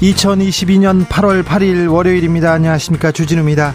[0.00, 2.52] 2022년 8월 8일 월요일입니다.
[2.52, 3.10] 안녕하십니까.
[3.10, 3.74] 주진우입니다.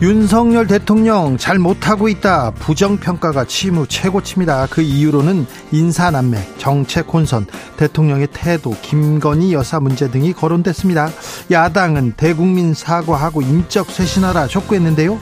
[0.00, 2.52] 윤석열 대통령 잘 못하고 있다.
[2.52, 4.68] 부정평가가 치무 최고치입니다.
[4.70, 7.46] 그 이유로는 인사남매, 정책 혼선,
[7.78, 11.10] 대통령의 태도, 김건희 여사 문제 등이 거론됐습니다.
[11.50, 15.18] 야당은 대국민 사과하고 인적 쇄신하라 촉구했는데요.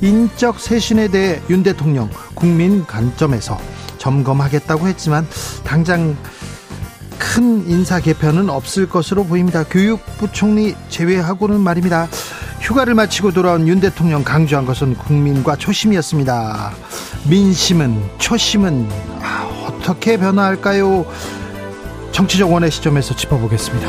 [0.00, 3.58] 인적 쇄신에 대해 윤 대통령 국민 관점에서
[3.98, 5.26] 점검하겠다고 했지만
[5.64, 6.16] 당장
[7.18, 9.64] 큰 인사 개편은 없을 것으로 보입니다.
[9.64, 12.08] 교육부총리 제외하고는 말입니다.
[12.60, 16.72] 휴가를 마치고 돌아온 윤 대통령 강조한 것은 국민과 초심이었습니다.
[17.28, 18.88] 민심은 초심은
[19.20, 21.04] 아, 어떻게 변화할까요?
[22.12, 23.88] 정치적 원의 시점에서 짚어보겠습니다.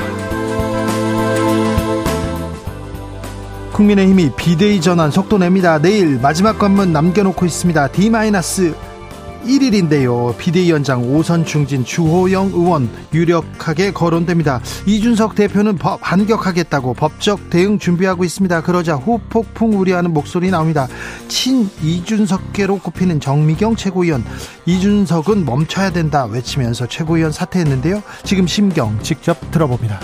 [3.71, 5.79] 국민의힘이 비대위 전환 속도 냅니다.
[5.79, 7.89] 내일 마지막 관문 남겨놓고 있습니다.
[7.89, 8.09] D-
[9.45, 10.37] 1일인데요.
[10.37, 14.61] 비대위원장 오선 중진 주호영 의원 유력하게 거론됩니다.
[14.85, 18.61] 이준석 대표는 법 반격하겠다고 법적 대응 준비하고 있습니다.
[18.61, 20.87] 그러자 후폭풍 우려하는 목소리 나옵니다.
[21.27, 24.23] 친 이준석계로 꼽히는 정미경 최고위원
[24.65, 28.01] 이준석은 멈춰야 된다 외치면서 최고위원 사퇴했는데요.
[28.23, 29.99] 지금 심경 직접 들어봅니다.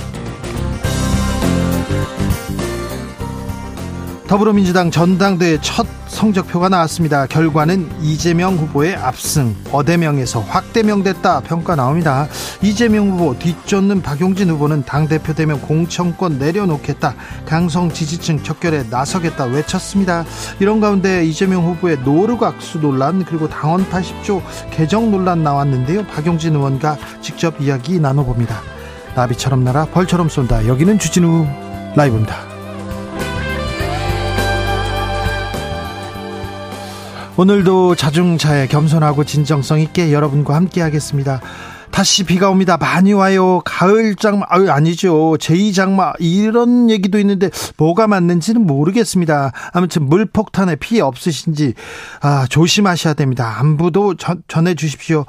[4.31, 7.25] 더불어민주당 전당대회 첫 성적표가 나왔습니다.
[7.25, 12.29] 결과는 이재명 후보의 압승, 어대명에서 확대명됐다 평가 나옵니다.
[12.61, 17.13] 이재명 후보 뒤쫓는 박용진 후보는 당대표 되면 공천권 내려놓겠다.
[17.45, 20.23] 강성 지지층 척결에 나서겠다 외쳤습니다.
[20.61, 24.41] 이런 가운데 이재명 후보의 노르각수 논란 그리고 당원 80조
[24.71, 26.05] 개정 논란 나왔는데요.
[26.05, 28.61] 박용진 의원과 직접 이야기 나눠봅니다.
[29.13, 30.67] 나비처럼 날아 벌처럼 쏜다.
[30.67, 31.45] 여기는 주진우
[31.97, 32.50] 라이브입니다.
[37.37, 41.41] 오늘도 자중차에 겸손하고 진정성 있게 여러분과 함께 하겠습니다.
[41.89, 42.77] 다시 비가 옵니다.
[42.77, 43.61] 많이 와요.
[43.65, 45.35] 가을 장마, 아유, 아니죠.
[45.39, 49.51] 제2 장마, 이런 얘기도 있는데, 뭐가 맞는지는 모르겠습니다.
[49.73, 51.73] 아무튼 물폭탄에 피해 없으신지,
[52.21, 53.57] 아, 조심하셔야 됩니다.
[53.59, 55.25] 안부도 전, 전해 주십시오.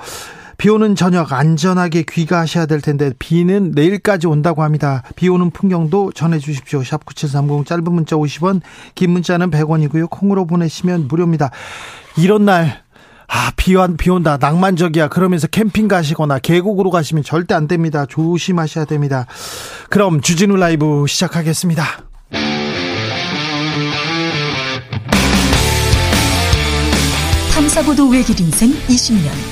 [0.58, 5.02] 비 오는 저녁 안전하게 귀가하셔야 될 텐데 비는 내일까지 온다고 합니다.
[5.16, 6.80] 비 오는 풍경도 전해 주십시오.
[6.80, 8.60] 샵9730 짧은 문자 50원,
[8.94, 10.08] 긴 문자는 100원이고요.
[10.10, 11.50] 콩으로 보내시면 무료입니다.
[12.16, 12.82] 이런 날
[13.34, 14.36] 아, 비, 온, 비 온다.
[14.38, 15.08] 낭만적이야.
[15.08, 18.04] 그러면서 캠핑 가시거나 계곡으로 가시면 절대 안 됩니다.
[18.04, 19.26] 조심하셔야 됩니다.
[19.88, 21.82] 그럼 주진우 라이브 시작하겠습니다.
[27.54, 29.51] 탐사보도 외길 인생 20년.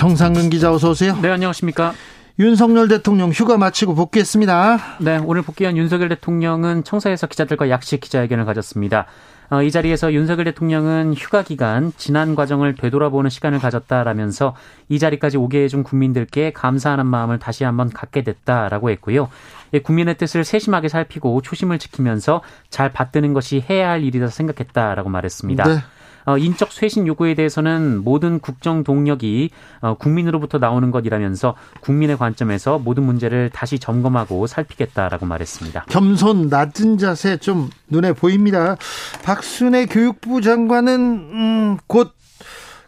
[0.00, 1.14] 정상근 기자 어서 오세요.
[1.20, 1.92] 네, 안녕하십니까.
[2.38, 4.78] 윤석열 대통령 휴가 마치고 복귀했습니다.
[5.00, 9.04] 네, 오늘 복귀한 윤석열 대통령은 청사에서 기자들과 약식 기자회견을 가졌습니다.
[9.50, 14.56] 어, 이 자리에서 윤석열 대통령은 휴가 기간 지난 과정을 되돌아보는 시간을 가졌다라면서
[14.88, 19.28] 이 자리까지 오게 해준 국민들께 감사하는 마음을 다시 한번 갖게 됐다라고 했고요.
[19.74, 22.40] 예, 국민의 뜻을 세심하게 살피고 초심을 지키면서
[22.70, 25.64] 잘 받드는 것이 해야 할 일이다 생각했다라고 말했습니다.
[25.64, 25.80] 네.
[26.26, 29.50] 어, 인적 쇄신 요구에 대해서는 모든 국정 동력이
[29.80, 35.86] 어, 국민으로부터 나오는 것이라면서 국민의 관점에서 모든 문제를 다시 점검하고 살피겠다라고 말했습니다.
[35.88, 38.76] 겸손 낮은 자세 좀 눈에 보입니다.
[39.24, 42.12] 박순애 교육부 장관은 음, 곧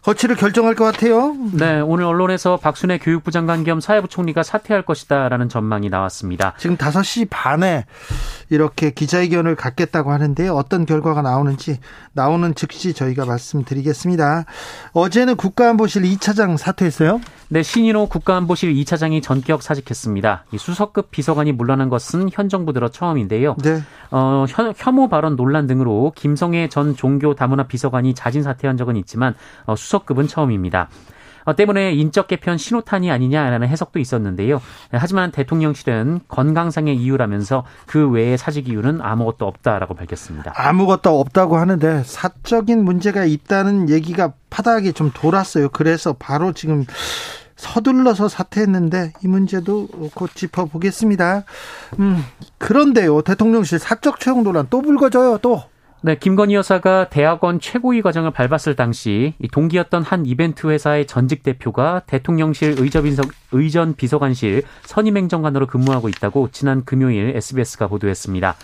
[0.03, 1.33] 거취를 결정할 것 같아요.
[1.53, 6.55] 네, 오늘 언론에서 박순애 교육부 장관 겸 사회부 총리가 사퇴할 것이다라는 전망이 나왔습니다.
[6.57, 7.85] 지금 5시 반에
[8.49, 11.79] 이렇게 기자회견을 갖겠다고 하는데 어떤 결과가 나오는지
[12.11, 14.43] 나오는 즉시 저희가 말씀드리겠습니다.
[14.91, 17.21] 어제는 국가안보실 2차장 사퇴했어요?
[17.47, 20.45] 네, 신인호 국가안보실 2차장이 전격 사직했습니다.
[20.51, 23.55] 이 수석급 비서관이 물러난 것은 현 정부 들어 처음인데요.
[23.63, 23.79] 네.
[24.11, 24.45] 어,
[24.75, 29.35] 혐오 발언 논란 등으로 김성애 전 종교 다문화 비서관이 자진 사퇴한 적은 있지만
[29.65, 30.89] 어, 수석 급은 처음입니다.
[31.45, 34.61] 어, 때문에 인적 개편 신호탄이 아니냐라는 해석도 있었는데요.
[34.91, 40.53] 하지만 대통령실은 건강상의 이유라면서 그 외의 사직 이유는 아무것도 없다라고 밝혔습니다.
[40.55, 45.69] 아무것도 없다고 하는데 사적인 문제가 있다는 얘기가 파다하게 좀 돌았어요.
[45.69, 46.85] 그래서 바로 지금
[47.55, 51.43] 서둘러서 사퇴했는데 이 문제도 곧 짚어보겠습니다.
[51.99, 52.23] 음,
[52.57, 55.63] 그런데요, 대통령실 사적 채용 논란 또 불거져요, 또.
[56.05, 62.75] 네, 김건희 여사가 대학원 최고위 과정을 밟았을 당시 동기였던 한 이벤트 회사의 전직 대표가 대통령실
[63.53, 68.55] 의전 비서관실 선임행정관으로 근무하고 있다고 지난 금요일 SBS가 보도했습니다.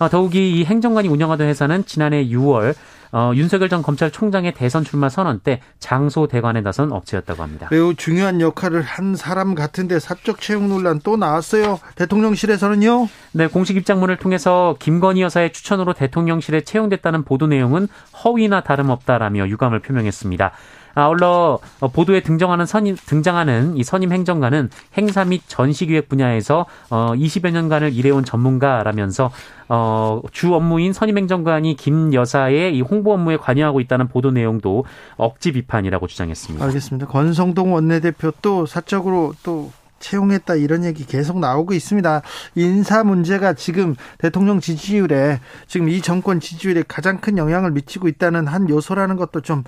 [0.00, 2.74] 어, 더욱이 이 행정관이 운영하던 회사는 지난해 6월
[3.16, 7.68] 어, 윤석열 전 검찰총장의 대선 출마 선언 때 장소 대관에 나선 업체였다고 합니다.
[7.70, 11.78] 매우 중요한 역할을 한 사람 같은데 사적 채용 논란 또 나왔어요.
[11.94, 13.08] 대통령실에서는요?
[13.30, 17.86] 네, 공식 입장문을 통해서 김건희 여사의 추천으로 대통령실에 채용됐다는 보도 내용은
[18.24, 20.50] 허위나 다름없다라며 유감을 표명했습니다.
[20.94, 21.58] 아울러
[21.92, 28.24] 보도에 등장하는 선임 등장하는 이 선임 행정관은 행사 및 전시기획 분야에서 어 20여 년간을 일해온
[28.24, 29.30] 전문가라면서
[29.68, 34.84] 어 주 업무인 선임 행정관이 김 여사의 이 홍보 업무에 관여하고 있다는 보도 내용도
[35.16, 36.64] 억지 비판이라고 주장했습니다.
[36.64, 37.06] 알겠습니다.
[37.06, 39.70] 권성동 원내대표 또 사적으로 또
[40.00, 42.20] 채용했다 이런 얘기 계속 나오고 있습니다.
[42.56, 48.68] 인사 문제가 지금 대통령 지지율에 지금 이 정권 지지율에 가장 큰 영향을 미치고 있다는 한
[48.68, 49.64] 요소라는 것도 좀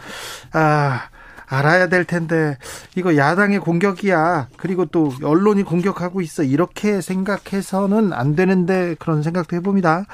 [0.53, 1.09] 아,
[1.49, 2.59] 알아야 될 텐데
[2.95, 4.49] 이거 야당의 공격이야.
[4.57, 6.43] 그리고 또 언론이 공격하고 있어.
[6.43, 10.07] 이렇게 생각해서는 안 되는데 그런 생각도 해봅니다.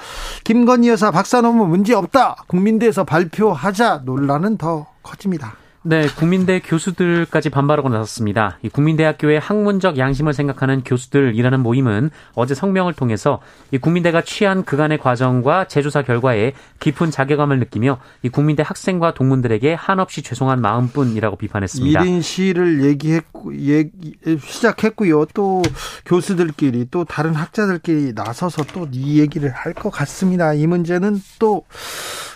[0.44, 2.36] 김건희 여사 박사 논문 문제 없다.
[2.46, 5.61] 국민대에서 발표하자 논란은 더 커집니다.
[5.84, 8.56] 네, 국민대 교수들까지 반발하고 나섰습니다.
[8.62, 13.40] 이 국민대학교의 학문적 양심을 생각하는 교수들이라는 모임은 어제 성명을 통해서
[13.72, 20.22] 이 국민대가 취한 그간의 과정과 재조사 결과에 깊은 자괴감을 느끼며 이 국민대 학생과 동문들에게 한없이
[20.22, 22.00] 죄송한 마음뿐이라고 비판했습니다.
[22.00, 25.24] 1인 시를 얘기했고 얘기, 시작했고요.
[25.34, 25.62] 또
[26.06, 30.52] 교수들끼리 또 다른 학자들끼리 나서서 또 이 얘기를 할 것 같습니다.
[30.52, 31.64] 이 문제는 또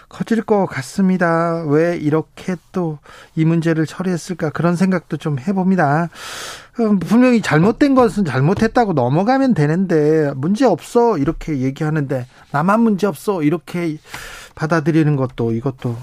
[0.09, 1.65] 커질 것 같습니다.
[1.67, 2.99] 왜 이렇게 또
[3.35, 6.09] 이 문제를 처리했을까 그런 생각도 좀 해봅니다.
[6.81, 13.99] 음, 분명히 잘못된 것은 잘못했다고 넘어가면 되는데 문제 없어 이렇게 얘기하는데 나만 문제 없어 이렇게
[14.55, 15.97] 받아들이는 것도 이것도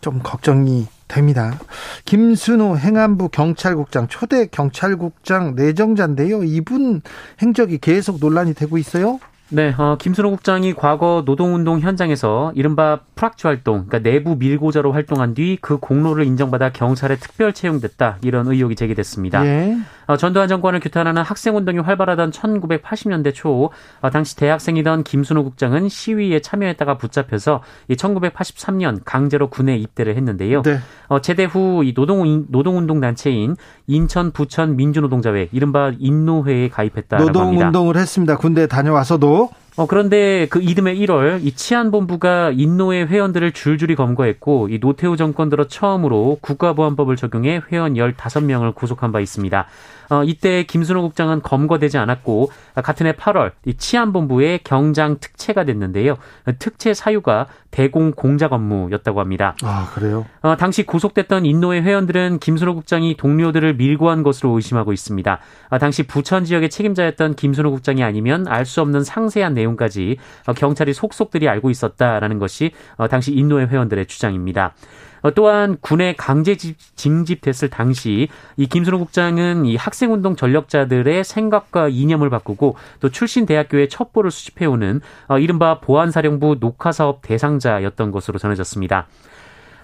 [0.00, 1.58] 좀 걱정이 됩니다.
[2.04, 6.42] 김순호 행안부 경찰국장 초대 경찰국장 내정자인데요.
[6.44, 7.02] 이분
[7.40, 9.20] 행적이 계속 논란이 되고 있어요.
[9.48, 15.56] 네, 어, 김순호 국장이 과거 노동운동 현장에서 이른바 프락치 활동, 그러니까 내부 밀고자로 활동한 뒤
[15.60, 19.46] 그 공로를 인정받아 경찰에 특별 채용됐다 이런 의혹이 제기됐습니다.
[19.46, 19.76] 예.
[20.06, 23.70] 어, 전두환 정권을 규탄하는 학생운동이 활발하던 1980년대 초
[24.00, 30.62] 어, 당시 대학생이던 김순호 국장은 시위에 참여했다가 붙잡혀서 1983년 강제로 군에 입대를 했는데요.
[30.62, 30.78] 네.
[31.08, 33.56] 어, 제대 후이 노동 노동운동 단체인
[33.86, 37.44] 인천 부천 민주노동자회 이른바 인노회에 가입했다라고 합니다.
[37.44, 38.36] 노동운동을 했습니다.
[38.36, 45.18] 군대 다녀와서도 어, 그런데 그 이듬해 1월 이 치안본부가 인노회 회원들을 줄줄이 검거했고 이 노태우
[45.18, 49.66] 정권 들어 처음으로 국가보안법을 적용해 회원 15명을 구속한 바 있습니다.
[50.10, 52.50] 어, 이때 김순호 국장은 검거되지 않았고
[52.82, 56.16] 같은 해 8월 이 치안본부의 경장 특채가 됐는데요.
[56.58, 59.54] 특채 사유가 대공 공작 업무였다고 합니다.
[59.62, 60.26] 아 그래요?
[60.42, 65.38] 어, 당시 구속됐던 인노회 회원들은 김순호 국장이 동료들을 밀고 한 것으로 의심하고 있습니다.
[65.70, 70.92] 어, 당시 부천 지역의 책임자였던 김순호 국장이 아니면 알 수 없는 상세한 내용까지 어, 경찰이
[70.92, 74.74] 속속들이 알고 있었다라는 것이 어, 당시 인노회 회원들의 주장입니다.
[75.22, 82.76] 어, 또한 군에 강제 징집됐을 당시 이 김순호 국장은 이 학생운동 전력자들의 생각과 이념을 바꾸고
[83.00, 89.06] 또 출신 대학교에 첩보를 수집해오는 어, 이른바 보안사령부 녹화사업 대상자였던 것으로 전해졌습니다.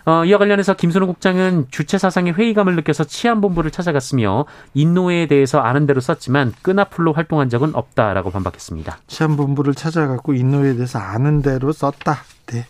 [0.04, 6.00] 어, 이와 관련해서 김순호 국장은 주체 사상의 회의감을 느껴서 치안본부를 찾아갔으며 인노회에 대해서 아는 대로
[6.00, 8.98] 썼지만 끈앞풀로 활동한 적은 없다라고 반박했습니다.
[9.06, 12.18] 치안본부를 찾아갔고 인노회에 대해서 아는 대로 썼다.
[12.46, 12.66] 네.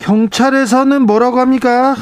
[0.00, 1.94] 경찰에서는 뭐라고 합니까?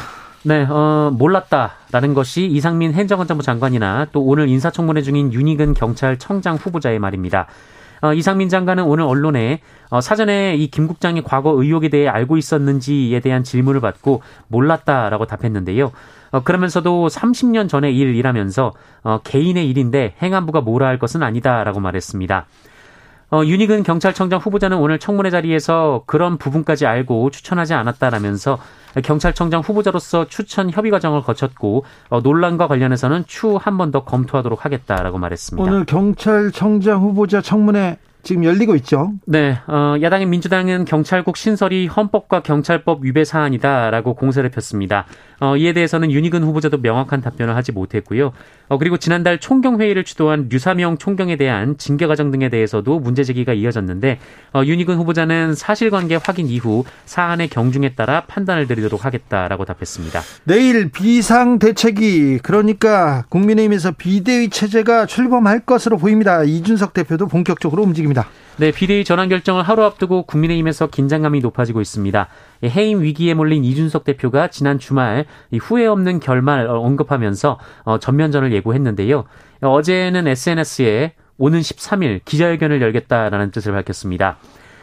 [0.44, 7.46] 네, 어, 몰랐다라는 것이 이상민 행정안전부 장관이나 또 오늘 인사청문회 중인 윤희근 경찰청장 후보자의 말입니다.
[8.00, 13.18] 어, 이상민 장관은 오늘 언론에 어, 사전에 이 김 국장이 과거 의혹에 대해 알고 있었는지에
[13.18, 15.90] 대한 질문을 받고 몰랐다라고 답했는데요.
[16.30, 22.46] 어, 그러면서도 30년 전의 일이라면서 어, 개인의 일인데 행안부가 뭐라 할 것은 아니다라고 말했습니다.
[23.30, 28.58] 어, 윤희근 경찰청장 후보자는 오늘 청문회 자리에서 그런 부분까지 알고 추천하지 않았다라면서
[29.04, 35.18] 경찰청장 후보자로서 추천 협의 과정을 거쳤고 어, 논란과 관련해서는 추후 한 번 더 검토하도록 하겠다라고
[35.18, 35.62] 말했습니다.
[35.70, 39.14] 오늘 경찰청장 후보자 청문회 지금 열리고 있죠.
[39.24, 45.06] 네, 어, 야당인 민주당은 경찰국 신설이 헌법과 경찰법 위배 사안이다라고 공세를 폈습니다.
[45.40, 48.32] 어, 이에 대해서는 윤희근 후보자도 명확한 답변을 하지 못했고요.
[48.68, 54.18] 어, 그리고 지난달 총경회의를 주도한 류사명 총경에 대한 징계 과정 등에 대해서도 문제 제기가 이어졌는데
[54.52, 60.20] 어, 윤희근 후보자는 사실관계 확인 이후 사안의 경중에 따라 판단을 드리도록 하겠다라고 답했습니다.
[60.44, 66.42] 내일 비상 대책이 그러니까 국민의힘에서 비대위 체제가 출범할 것으로 보입니다.
[66.42, 68.17] 이준석 대표도 본격적으로 움직입니다.
[68.58, 72.28] 네, 비대위 전환 결정을 하루 앞두고 국민의힘에서 긴장감이 높아지고 있습니다.
[72.64, 75.26] 해임 위기에 몰린 이준석 대표가 지난 주말
[75.60, 79.24] 후회 없는 결말 언급하면서 어, 전면전을 예고했는데요.
[79.62, 84.38] 어제는 SNS에 오는 13일 기자회견을 열겠다라는 뜻을 밝혔습니다.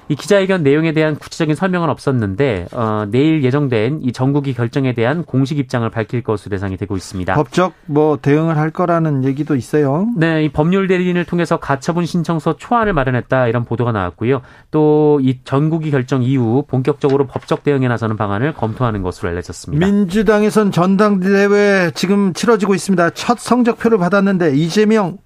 [0.07, 5.57] 이 기자회견 내용에 대한 구체적인 설명은 없었는데 어, 내일 예정된 이 전국이 결정에 대한 공식
[5.59, 7.33] 입장을 밝힐 것으로 예상이 되고 있습니다.
[7.33, 10.07] 법적 뭐 대응을 할 거라는 얘기도 있어요.
[10.15, 14.41] 네, 이 법률 대리인을 통해서 가처분 신청서 초안을 마련했다 이런 보도가 나왔고요.
[14.71, 19.85] 또 이 전국이 결정 이후 본격적으로 법적 대응에 나서는 방안을 검토하는 것으로 알려졌습니다.
[19.85, 23.11] 민주당에선 전당대회 지금 치러지고 있습니다.
[23.11, 25.17] 첫 성적표를 받았는데 이재명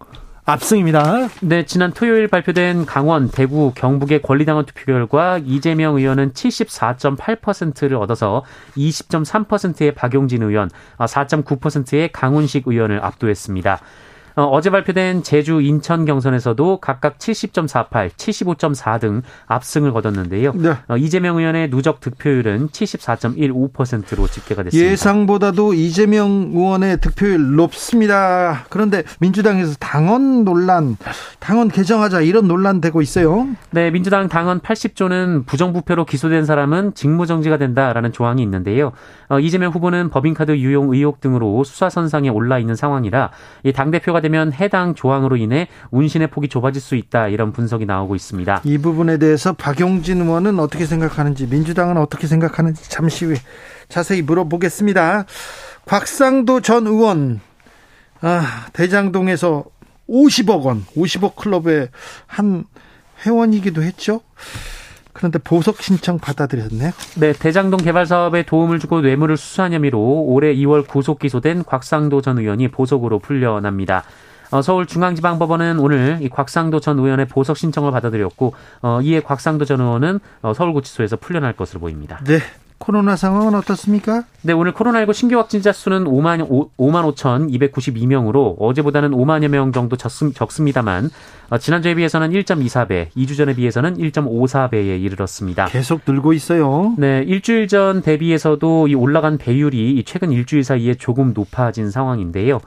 [0.50, 1.28] 압승입니다.
[1.42, 8.44] 네, 지난 토요일 발표된 강원, 대구, 경북의 권리당원 투표 결과 이재명 의원은 74.8%를 얻어서
[8.76, 13.80] 20.3%의 박용진 의원, 4.9%의 아, 강훈식 의원을 압도했습니다.
[14.40, 20.54] 어, 제 발표된 제주, 인천 경선에서도 각각 70.48, 75.4 등 압승을 거뒀는데요.
[20.56, 20.76] 네.
[20.88, 24.92] 어, 이재명 의원의 누적 득표율은 74.15%로 집계가 됐습니다.
[24.92, 28.66] 예상보다도 이재명 의원의 득표율 높습니다.
[28.70, 30.96] 그런데 민주당에서 당원 논란,
[31.40, 33.48] 당원 개정하자 이런 논란 되고 있어요.
[33.72, 38.94] 네, 민주당 당원 80조는 부정부패로 기소된 사람은 직무정지가 된다라는 조항이 있는데요.
[39.28, 43.32] 어, 이재명 후보는 법인카드 유용 의혹 등으로 수사선상에 올라 있는 상황이라
[43.64, 48.62] 이 당대표가 되면 해당 조항으로 인해 운신의 폭이 좁아질 수 있다 이런 분석이 나오고 있습니다.
[48.64, 53.38] 이 부분에 대해서 박용진 의원은 어떻게 생각하는지 민주당은 어떻게 생각하는지 잠시 후에
[53.90, 55.26] 자세히 물어보겠습니다.
[55.86, 57.42] 곽상도 전 의원
[58.22, 59.66] 아, 대장동에서
[60.08, 61.90] 50억 원, 50억 클럽의
[62.28, 62.66] 한
[63.26, 64.22] 회원이기도 했죠.
[65.20, 66.92] 그런데 보석 신청 받아들였네요.
[67.18, 72.40] 네, 대장동 개발 사업에 도움을 주고 뇌물을 수수한 혐의로 올해 2월 구속 기소된 곽상도 전
[72.40, 74.06] 의원이 보석으로 풀려납니다.
[74.52, 80.22] 어, 서울중앙지방법원은 오늘 이 곽상도 전 의원의 보석 신청을 받아들였고 어, 이에 곽상도 전 의원은
[80.42, 82.22] 어, 서울구치소에서 풀려날 것으로 보입니다.
[82.24, 82.40] 네.
[82.80, 84.24] 코로나 상황은 어떻습니까?
[84.42, 90.64] 네, 오늘 코로나19 신규 확진자 수는 5만, 5만 5,292명으로 어제보다는 5만여 명 정도 적습, 적습
[90.64, 91.10] 니다만
[91.50, 95.66] 어, 지난주에 비해서는 1.24배, 2주 전에 비해서는 1.54배에 이르렀습니다.
[95.66, 96.96] 계속 늘고 있어요.
[96.98, 102.60] 네, 일주일 전 대비해서도 이 올라간 배율이 최근 일주일 사이에 조금 높아진 상황인데요.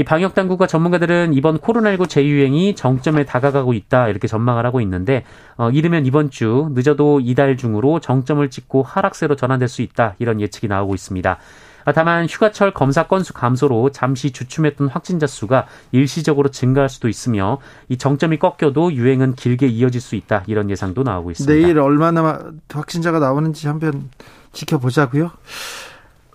[0.00, 5.24] 이 방역 당국과 전문가들은 이번 코로나19 재유행이 정점에 다가가고 있다 이렇게 전망을 하고 있는데
[5.58, 10.68] 어, 이르면 이번 주 늦어도 이달 중으로 정점을 찍고 하락세로 전환될 수 있다 이런 예측이
[10.68, 11.38] 나오고 있습니다.
[11.84, 17.58] 아, 다만 휴가철 검사 건수 감소로 잠시 주춤했던 확진자 수가 일시적으로 증가할 수도 있으며
[17.90, 21.52] 이 정점이 꺾여도 유행은 길게 이어질 수 있다 이런 예상도 나오고 있습니다.
[21.52, 24.08] 내일 얼마나 확진자가 나오는지 한번
[24.54, 25.30] 지켜보자고요.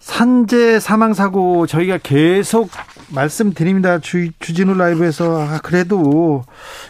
[0.05, 2.69] 산재 사망 사고 저희가 계속
[3.09, 3.97] 말씀드립니다.
[3.97, 6.43] 주, 주진우 라이브에서 아, 그래도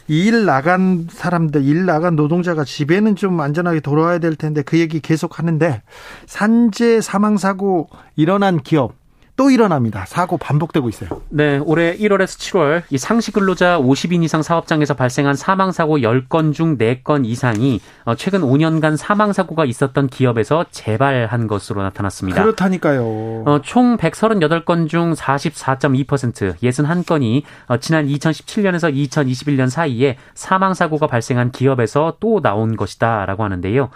[0.10, 5.40] 일 나간 사람들, 일 나간 노동자가 집에는 좀 안전하게 돌아와야 될 텐데 그 얘기 계속
[5.40, 5.82] 하는데
[6.26, 8.94] 산재 사망 사고 일어난 기업
[9.36, 10.06] 또 일어납니다.
[10.06, 11.10] 사고 반복되고 있어요.
[11.30, 16.78] 네, 올해 1월에서 7월 이 상시 근로자 50인 이상 사업장에서 발생한 사망 사고 10건 중
[16.78, 22.42] 4건 이상이 어, 최근 5년간 사망 사고가 있었던 기업에서 재발한 것으로 나타났습니다.
[22.42, 23.04] 그렇다니까요.
[23.46, 32.16] 어, 총 138건 중 44.2% 61건이 어, 지난 2017년에서 2021년 사이에 사망 사고가 발생한 기업에서
[32.22, 33.90] 또 나온 것이다라고 하는데요.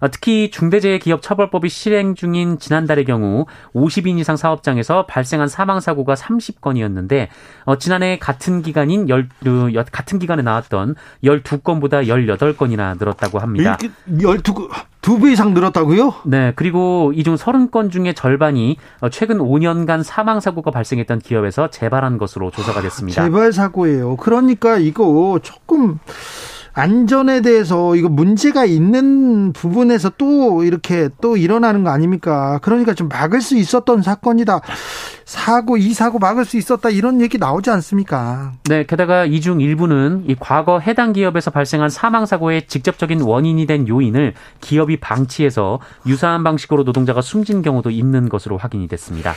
[0.00, 7.28] 어, 특히 중대재해기업처벌법이 실행 중인 지난달의 경우 50인 이상 사업장에서 발생한 사망 사고가 30건이었는데
[7.64, 9.28] 어, 지난해 같은 기간인 열
[9.92, 13.78] 같은 기간에 나왔던 12건보다 18건이나 늘었다고 합니다.
[14.20, 14.42] 12
[15.02, 16.14] 2배 이상 늘었다고요?
[16.24, 16.52] 네.
[16.56, 22.50] 그리고 이 중 30건 중에 절반이 어, 최근 5년간 사망 사고가 발생했던 기업에서 재발한 것으로
[22.50, 23.24] 조사가 됐습니다.
[23.24, 24.16] 재발 사고예요.
[24.16, 25.98] 그러니까 이거 조금
[26.78, 32.58] 안전에 대해서 이거 문제가 있는 부분에서 또 이렇게 또 일어나는 거 아닙니까?
[32.60, 34.60] 그러니까 좀 막을 수 있었던 사건이다.
[35.24, 36.90] 사고, 이 사고 막을 수 있었다.
[36.90, 38.52] 이런 얘기 나오지 않습니까?
[38.68, 38.84] 네.
[38.84, 44.34] 게다가 이 중 일부는 이 과거 해당 기업에서 발생한 사망 사고의 직접적인 원인이 된 요인을
[44.60, 49.32] 기업이 방치해서 유사한 방식으로 노동자가 숨진 경우도 있는 것으로 확인이 됐습니다.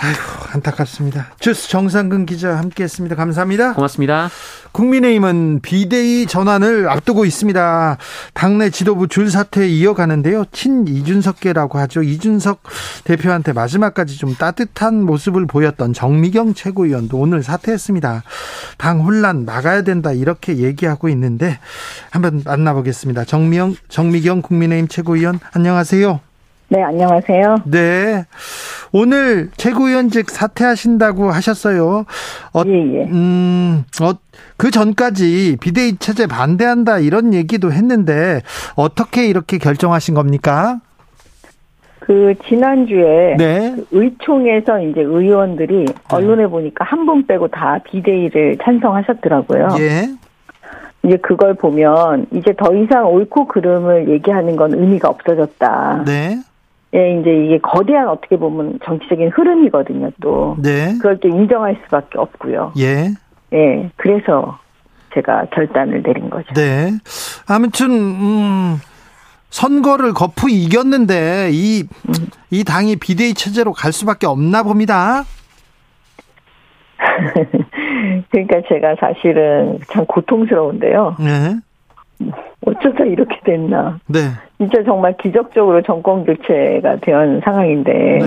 [0.00, 0.20] 아이고,
[0.52, 1.34] 안타깝습니다.
[1.40, 3.16] 주스 정상근 기자 함께 했습니다.
[3.16, 3.74] 감사합니다.
[3.74, 4.30] 고맙습니다.
[4.70, 7.98] 국민의힘은 비대위 전환을 앞두고 있습니다.
[8.32, 10.44] 당내 지도부 줄 사태 이어가는데요.
[10.52, 12.02] 친 이준석계라고 하죠.
[12.04, 12.62] 이준석
[13.04, 18.22] 대표한테 마지막까지 좀 따뜻한 모습을 보였던 정미경 최고위원도 오늘 사퇴했습니다.
[18.76, 21.58] 당 혼란 막아야 된다 이렇게 얘기하고 있는데
[22.10, 23.24] 한번 만나보겠습니다.
[23.24, 26.27] 정미경 정미경 국민의힘 최고위원 안녕하세요.
[26.70, 27.56] 네, 안녕하세요.
[27.64, 28.26] 네.
[28.92, 32.04] 오늘 최고위원직 사퇴하신다고 하셨어요.
[32.52, 33.04] 어, 예, 예.
[33.10, 34.12] 음, 어,
[34.58, 38.42] 그 전까지 비대위 체제 반대한다 이런 얘기도 했는데
[38.76, 40.80] 어떻게 이렇게 결정하신 겁니까?
[42.00, 43.74] 그 지난주에 네.
[43.76, 49.68] 그 의총에서 이제 의원들이 언론에 보니까 한 분 빼고 다 비대위를 찬성하셨더라고요.
[49.80, 50.08] 예.
[51.04, 56.02] 이제 그걸 보면 이제 더 이상 옳고 그름을 얘기하는 건 의미가 없어졌다.
[56.06, 56.38] 네.
[56.98, 60.56] 예, 이제 이게 거대한 어떻게 보면 정치적인 흐름이거든요, 또.
[60.60, 60.94] 네.
[60.94, 62.72] 그걸 또 인정할 수밖에 없고요.
[62.78, 63.14] 예.
[63.52, 64.58] 예, 그래서
[65.14, 66.52] 제가 결단을 내린 거죠.
[66.54, 66.90] 네.
[67.46, 68.80] 아무튼 음
[69.50, 75.24] 선거를 거푸 이겼는데 이이 당이 비대위 체제로 갈 수밖에 없나 봅니다.
[78.30, 81.16] 그러니까 제가 사실은 참 고통스러운데요.
[81.20, 81.56] 네.
[82.66, 83.98] 어쩌다 이렇게 됐나.
[84.06, 84.18] 네.
[84.58, 88.26] 진짜 정말 기적적으로 정권 교체가 된 상황인데, 네.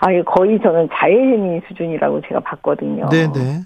[0.00, 3.08] 아, 이게 거의 저는 자해행위 수준이라고 제가 봤거든요.
[3.10, 3.60] 네, 네.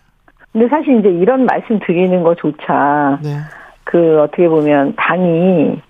[0.53, 3.31] 근데 사실 이제 이런 말씀 드리는 것조차, 네.
[3.85, 5.81] 그 어떻게 보면 당이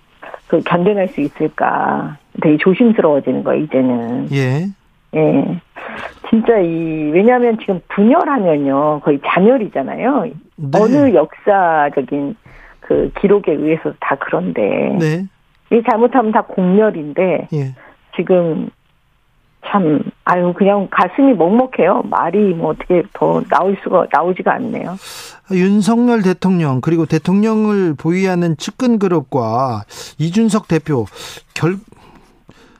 [0.47, 4.27] 그 견뎌낼 수 있을까 되게 조심스러워지는 거예요, 이제는.
[4.31, 4.65] 예.
[5.15, 5.61] 예.
[6.29, 10.25] 진짜 이, 왜냐하면 지금 분열하면요, 거의 잔열이잖아요.
[10.55, 10.79] 네.
[10.79, 12.35] 어느 역사적인
[12.89, 14.61] 그 기록에 의해서 다 그런데.
[14.99, 15.27] 네.
[15.71, 17.75] 이 잘못하면 다 공멸인데, 예.
[18.15, 18.71] 지금
[19.67, 22.01] 참, 아유, 그냥 가슴이 먹먹해요.
[22.05, 24.95] 말이 뭐 어떻게 더 나올 수가, 나오지가 않네요.
[25.51, 29.83] 윤석열 대통령 그리고 대통령을 보위하는 측근 그룹과
[30.17, 31.05] 이준석 대표
[31.53, 31.75] 결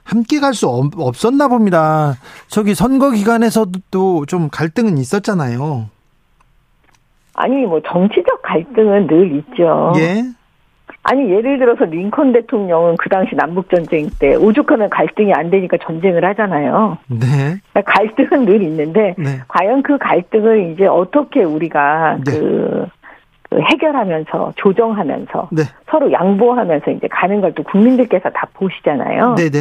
[0.04, 2.16] 함께 갈 수 없었나 봅니다.
[2.48, 5.90] 저기 선거 기간에서도 좀 갈등은 있었잖아요.
[7.40, 9.94] 아니, 뭐 정치적 갈등은 늘 있죠.
[9.98, 10.24] 예.
[11.04, 16.26] 아니, 예를 들어서 링컨 대통령은 그 당시 남북 전쟁 때 오죽하면 갈등이 안 되니까 전쟁을
[16.26, 16.98] 하잖아요.
[17.08, 17.58] 네.
[17.72, 19.40] 그러니까 갈등은 늘 있는데, 네.
[19.48, 22.32] 과연 그 갈등을 이제 어떻게 우리가 네.
[22.32, 22.86] 그,
[23.50, 25.64] 그 해결하면서 조정하면서 네.
[25.90, 29.36] 서로 양보하면서 이제 가는 걸 또 국민들께서 다 보시잖아요.
[29.36, 29.60] 네, 네.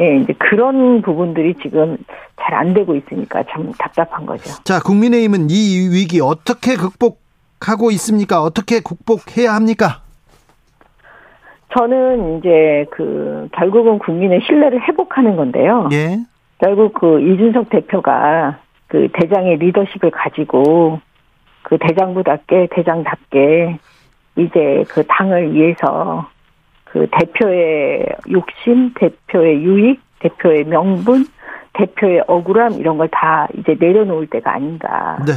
[0.00, 1.96] 예, 이제 그런 부분들이 지금
[2.40, 4.50] 잘 안 되고 있으니까 참 답답한 거죠.
[4.64, 8.42] 자, 국민의힘은 이 위기 어떻게 극복하고 있습니까?
[8.42, 10.02] 어떻게 극복해야 합니까?
[11.76, 15.88] 저는 이제 그 결국은 국민의 신뢰를 회복하는 건데요.
[15.92, 16.18] 예.
[16.58, 18.58] 결국 그 이준석 대표가
[18.88, 21.00] 그 대장의 리더십을 가지고
[21.62, 23.78] 그 대장부답게 대장답게
[24.36, 26.26] 이제 그 당을 위해서
[26.90, 31.26] 그 대표의 욕심, 대표의 유익, 대표의 명분,
[31.74, 35.18] 대표의 억울함 이런 걸 다 이제 내려놓을 때가 아닌가.
[35.26, 35.32] 네.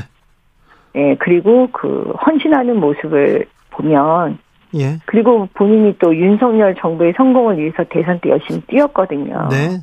[0.95, 4.39] 예, 그리고 그 헌신하는 모습을 보면
[4.75, 4.97] 예.
[5.05, 9.47] 그리고 본인이 또 윤석열 정부의 성공을 위해서 대선 때 열심히 뛰었거든요.
[9.49, 9.79] 네.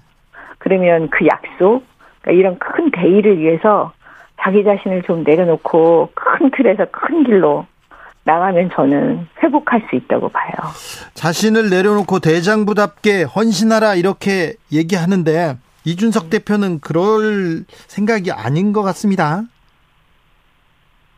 [0.58, 1.84] 그러면 그 약속,
[2.20, 3.92] 그러니까 이런 큰 대의를 위해서
[4.40, 7.66] 자기 자신을 좀 내려놓고 큰 틀에서 큰 길로
[8.28, 10.52] 나가면 저는 회복할 수 있다고 봐요.
[11.14, 19.44] 자신을 내려놓고 대장부답게 헌신하라 이렇게 얘기하는데 이준석 대표는 그럴 생각이 아닌 것 같습니다.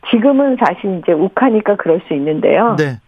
[0.08, 2.76] 지금은 사실 이제 욱하니까 그럴 수 있는데요.
[2.76, 3.00] 네.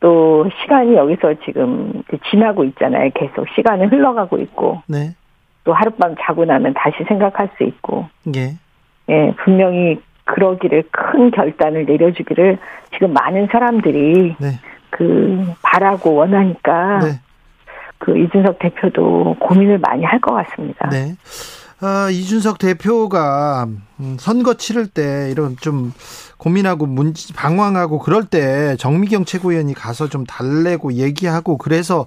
[0.00, 3.10] 또 시간이 여기서 지금 지나고 있잖아요.
[3.14, 5.14] 계속 시간은 흘러가고 있고 네.
[5.64, 8.58] 또 하룻밤 자고 나면 다시 생각할 수 있고 예.
[9.08, 12.58] 예, 분명히 그러기를 큰 결단을 내려주기를
[12.92, 14.60] 지금 많은 사람들이 네.
[14.90, 17.20] 그 바라고 원하니까 네.
[17.98, 20.88] 그 이준석 대표도 고민을 많이 할 것 같습니다.
[20.90, 21.16] 네.
[21.80, 23.66] 아, 이준석 대표가
[24.00, 25.92] 음, 선거 치를 때 이런 좀
[26.36, 32.04] 고민하고 문, 방황하고 그럴 때 정미경 최고위원이 가서 좀 달래고 얘기하고 그래서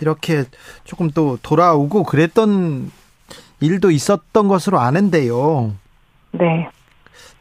[0.00, 0.44] 이렇게
[0.84, 2.90] 조금 또 돌아오고 그랬던
[3.60, 5.72] 일도 있었던 것으로 아는데요.
[6.32, 6.68] 네.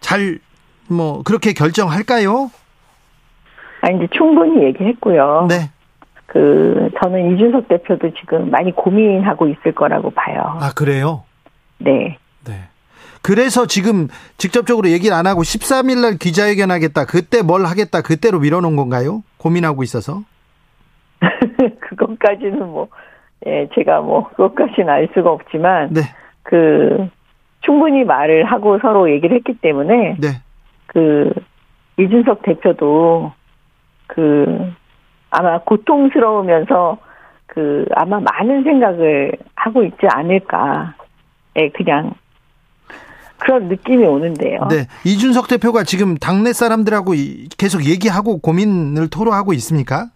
[0.03, 0.39] 잘
[0.87, 2.51] 뭐 그렇게 결정할까요?
[3.81, 5.47] 아 이제 충분히 얘기했고요.
[5.49, 5.69] 네.
[6.25, 10.57] 그 저는 이준석 대표도 지금 많이 고민하고 있을 거라고 봐요.
[10.61, 11.23] 아 그래요?
[11.79, 12.17] 네.
[12.45, 12.53] 네.
[13.21, 17.05] 그래서 지금 직접적으로 얘기를 안 하고 13일 날 기자회견 하겠다.
[17.05, 18.01] 그때 뭘 하겠다.
[18.01, 19.23] 그때로 밀어놓은 건가요?
[19.37, 20.23] 고민하고 있어서.
[21.79, 22.89] 그것까지는 뭐,
[23.47, 26.01] 예, 제가 뭐, 그것까지는 알 수가 없지만, 네.
[26.43, 27.09] 그,
[27.65, 30.41] 충분히 말을 하고 서로 얘기를 했기 때문에 네.
[30.87, 31.31] 그
[31.97, 33.31] 이준석 대표도
[34.07, 34.73] 그
[35.29, 36.97] 아마 고통스러우면서
[37.47, 40.95] 그 아마 많은 생각을 하고 있지 않을까.
[41.57, 42.13] 예, 그냥
[43.37, 44.67] 그런 느낌이 오는데요.
[44.69, 44.87] 네.
[45.05, 50.07] 이준석 대표가 지금 당내 사람들하고 이- 계속 얘기하고 고민을 토로하고 있습니까?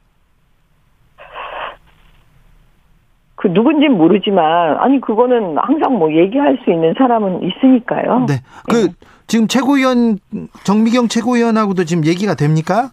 [3.38, 8.26] 그 누군진 모르지만 아니 그거는 항상 뭐 얘기할 수 있는 사람은 있으니까요.
[8.28, 8.42] 네.
[8.68, 8.90] 그
[9.28, 10.18] 지금 최고위원
[10.64, 12.92] 정미경 최고위원하고도 지금 얘기가 됩니까?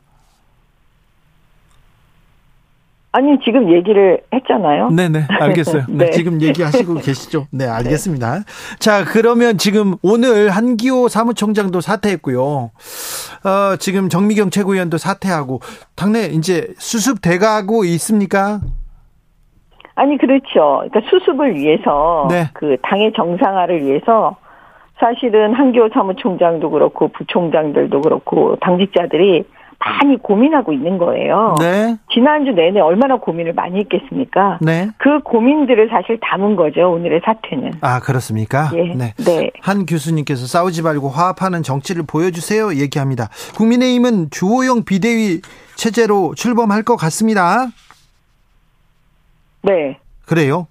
[3.13, 4.91] 아니 지금 얘기를 했잖아요.
[4.91, 5.85] 네네 알겠어요.
[5.89, 6.11] 네, 네.
[6.11, 7.47] 지금 얘기하시고 계시죠.
[7.51, 8.41] 네 알겠습니다.
[8.79, 12.43] 자 그러면 지금 오늘 한기호 사무총장도 사퇴했고요.
[12.43, 15.61] 어, 지금 정미경 최고위원도 사퇴하고
[15.95, 18.61] 당내 이제 수습 돼가고 있습니까?
[19.95, 20.83] 아니 그렇죠.
[20.91, 22.51] 그러니까 수습을 위해서 네.
[22.53, 24.37] 그 당의 정상화를 위해서
[24.99, 29.45] 사실은 한기호 사무총장도 그렇고 부총장들도 그렇고 당직자들이
[29.79, 31.57] 많이 고민하고 있는 거예요.
[31.59, 34.59] 네, 지난주 내내 얼마나 고민을 많이 했겠습니까?
[34.63, 34.89] 네.
[34.99, 36.93] 그 고민들을 사실 담은 거죠.
[36.93, 37.73] 오늘의 사퇴는.
[37.83, 38.71] 아 그렇습니까?
[38.75, 38.95] 예.
[38.95, 39.13] 네.
[39.17, 39.51] 네.
[39.61, 43.29] 한 교수님께서 싸우지 말고 화합하는 정치를 보여주세요 얘기합니다.
[43.57, 45.43] 국민의힘은 주호영 비대위
[45.77, 47.67] 체제로 출범할 것 같습니다.
[49.65, 49.99] 네.
[50.27, 50.69] 그래요?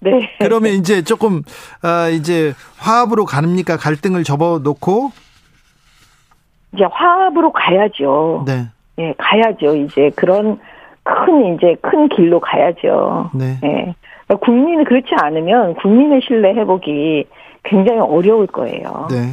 [0.00, 0.30] 네.
[0.38, 1.42] 그러면 이제 조금
[1.84, 3.76] 어, 이제 화합으로 가닙니까?
[3.76, 5.12] 갈등을 접어놓고
[6.72, 8.44] 이제 화합으로 가야죠.
[8.46, 9.76] 네, 예, 가야죠.
[9.76, 10.58] 이제 그런
[11.02, 13.30] 큰 이제 큰 길로 가야죠.
[13.34, 13.58] 네.
[13.64, 13.94] 예.
[14.36, 17.24] 국민이 그렇지 않으면 국민의 신뢰 회복이
[17.64, 19.08] 굉장히 어려울 거예요.
[19.10, 19.32] 네.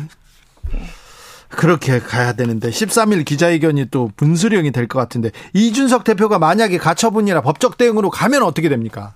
[1.49, 7.77] 그렇게 가야 되는데 13일 기자회견이 또 분수령이 될 것 같은데 이준석 대표가 만약에 가처분이나 법적
[7.77, 9.13] 대응으로 가면 어떻게 됩니까?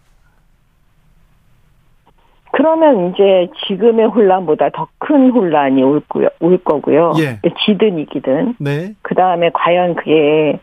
[2.53, 7.13] 그러면 이제 지금의 혼란보다 더 큰 혼란이 올, 거요, 올 거고요.
[7.19, 7.39] 예.
[7.65, 8.55] 지든 이기든.
[8.59, 10.59] 네, 그 다음에 과연 그게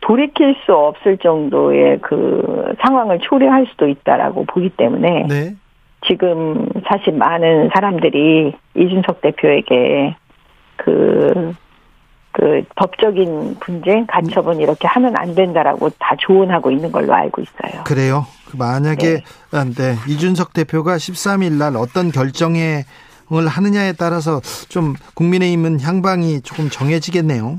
[0.00, 5.54] 돌이킬 수 없을 정도의 그 상황을 초래할 수도 있다라고 보기 때문에 네,
[6.06, 10.14] 지금 사실 많은 사람들이 이준석 대표에게
[10.88, 11.54] 그,
[12.32, 17.84] 그 법적인 분쟁, 가처분 이렇게 하면 안 된다라고 다 조언하고 있는 걸로 알고 있어요.
[17.84, 18.26] 그래요.
[18.50, 19.22] 그 만약에 네.
[19.52, 22.84] 아, 네, 이준석 대표가 13일 날 어떤 결정을
[23.30, 27.58] 하느냐에 따라서 좀 국민의힘은 향방이 조금 정해지겠네요.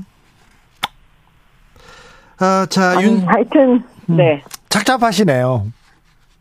[2.40, 4.42] 아, 자, 아니, 윤 하여튼, 네.
[4.70, 5.66] 착잡하시네요.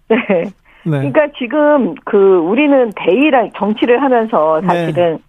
[0.08, 0.18] 네.
[0.86, 0.92] 네.
[0.92, 5.20] 그러니까 지금 그 우리는 대의랑 정치를 하면서 사실은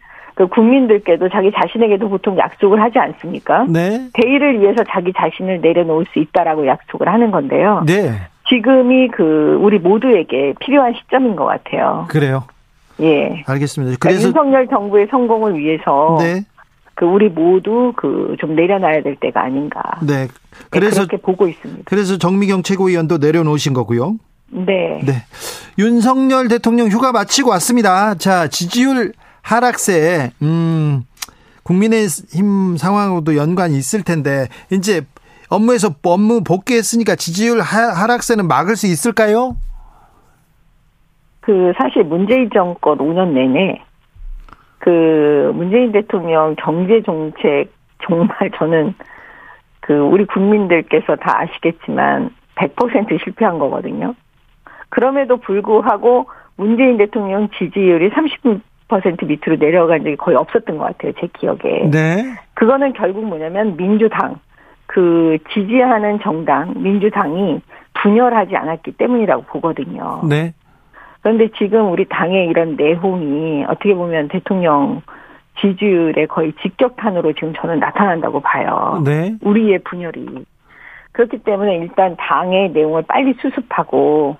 [0.40, 3.66] 그 국민들께도 자기 자신에게도 보통 약속을 하지 않습니까?
[3.68, 4.08] 네.
[4.14, 7.82] 대의를 위해서 자기 자신을 내려놓을 수 있다라고 약속을 하는 건데요.
[7.86, 8.12] 네.
[8.48, 12.06] 지금이 그 우리 모두에게 필요한 시점인 것 같아요.
[12.08, 12.44] 그래요.
[13.00, 13.42] 예.
[13.46, 13.96] 알겠습니다.
[14.00, 16.40] 그러니까 그래서 윤석열 정부의 성공을 위해서 네.
[16.94, 19.82] 그 우리 모두 그 좀 내려놔야 될 때가 아닌가.
[20.00, 20.26] 네.
[20.26, 20.28] 네,
[20.70, 21.82] 그래서 그렇게 보고 있습니다.
[21.84, 24.16] 그래서 정미경 최고위원도 내려놓으신 거고요.
[24.52, 25.00] 네.
[25.04, 25.12] 네.
[25.78, 28.14] 윤석열 대통령 휴가 마치고 왔습니다.
[28.14, 31.02] 자, 지지율 하락세, 음,
[31.62, 35.02] 국민의힘 상황하고도 연관이 있을 텐데, 이제
[35.50, 39.56] 업무에서 업무 복귀했으니까 지지율 하, 하락세는 막을 수 있을까요?
[41.40, 43.82] 그 사실 문재인 정권 5년 내내
[44.78, 47.72] 그 문재인 대통령 경제 정책
[48.06, 48.94] 정말 저는
[49.80, 54.14] 그 우리 국민들께서 다 아시겠지만 100% 실패한 거거든요.
[54.88, 58.60] 그럼에도 불구하고 문재인 대통령 지지율이 30%
[59.26, 61.12] 밑으로 내려간 적이 거의 없었던 것 같아요.
[61.20, 61.90] 제 기억에.
[61.90, 62.34] 네.
[62.54, 64.36] 그거는 결국 뭐냐면 민주당
[64.86, 67.60] 그 지지하는 정당 민주당이
[67.94, 70.22] 분열하지 않았기 때문이라고 보거든요.
[70.28, 70.52] 네.
[71.22, 75.02] 그런데 지금 우리 당의 이런 내홍이 어떻게 보면 대통령
[75.60, 79.02] 지지율에 거의 직격탄으로 지금 저는 나타난다고 봐요.
[79.04, 79.36] 네.
[79.42, 80.44] 우리의 분열이.
[81.12, 84.36] 그렇기 때문에 일단 당의 내용을 빨리 수습하고,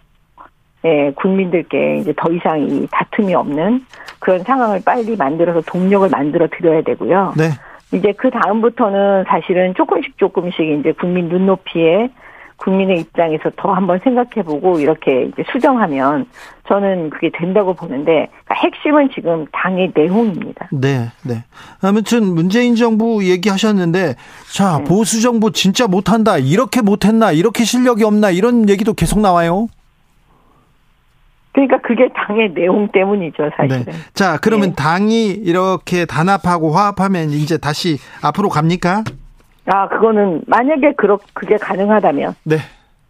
[0.84, 3.84] 예, 국민들께 이제 더 이상 이 다툼이 없는
[4.18, 7.34] 그런 상황을 빨리 만들어서 동력을 만들어 드려야 되고요.
[7.36, 7.50] 네.
[7.92, 12.10] 이제 그 다음부터는 사실은 조금씩 조금씩 이제 국민 눈높이에
[12.60, 16.26] 국민의 입장에서 더 한번 생각해보고 이렇게 이제 수정하면
[16.68, 20.68] 저는 그게 된다고 보는데 그러니까 핵심은 지금 당의 내용입니다.
[20.70, 21.08] 네.
[21.24, 21.42] 네.
[21.82, 24.14] 아무튼 문재인 정부 얘기하셨는데,
[24.52, 24.84] 자, 네.
[24.84, 26.36] 보수 정부 진짜 못한다.
[26.38, 27.32] 이렇게 못했나.
[27.32, 28.30] 이렇게 실력이 없나.
[28.30, 29.68] 이런 얘기도 계속 나와요.
[31.52, 33.84] 그러니까 그게 당의 내용 때문이죠, 사실은.
[33.84, 33.92] 네.
[34.14, 34.74] 자, 그러면 네.
[34.76, 39.02] 당이 이렇게 단합하고 화합하면 이제 다시 앞으로 갑니까?
[39.66, 42.56] 아, 그거는 만약에 그렇 그게 가능하다면, 네.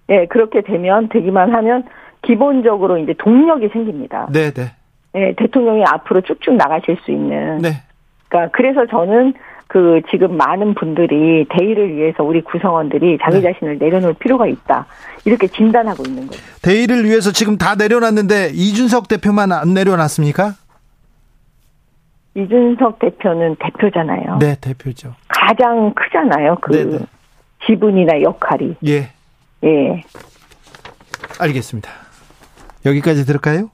[0.09, 1.85] 예, 그렇게 되면 되기만 하면
[2.23, 4.29] 기본적으로 이제 동력이 생깁니다.
[4.33, 4.73] 네, 네.
[5.13, 7.59] 네, 대통령이 앞으로 쭉쭉 나가실 수 있는.
[7.59, 7.83] 네.
[8.29, 9.35] 그러니까 그래서 저는
[9.71, 13.53] 그 지금 많은 분들이 대의를 위해서 우리 구성원들이 자기 네.
[13.53, 14.87] 자신을 내려놓을 필요가 있다.
[15.25, 16.43] 이렇게 진단하고 있는 거죠.
[16.61, 20.55] 대의를 위해서 지금 다 내려놨는데 이준석 대표만 안 내려놨습니까?
[22.35, 24.39] 이준석 대표는 대표잖아요.
[24.41, 25.15] 네, 대표죠.
[25.29, 26.57] 가장 크잖아요.
[26.63, 26.99] 그 네, 네.
[27.65, 28.75] 지분이나 역할이.
[28.89, 29.11] 예,
[29.63, 30.03] 예.
[31.39, 31.89] 알겠습니다.
[32.87, 33.71] 여기까지 들을까요?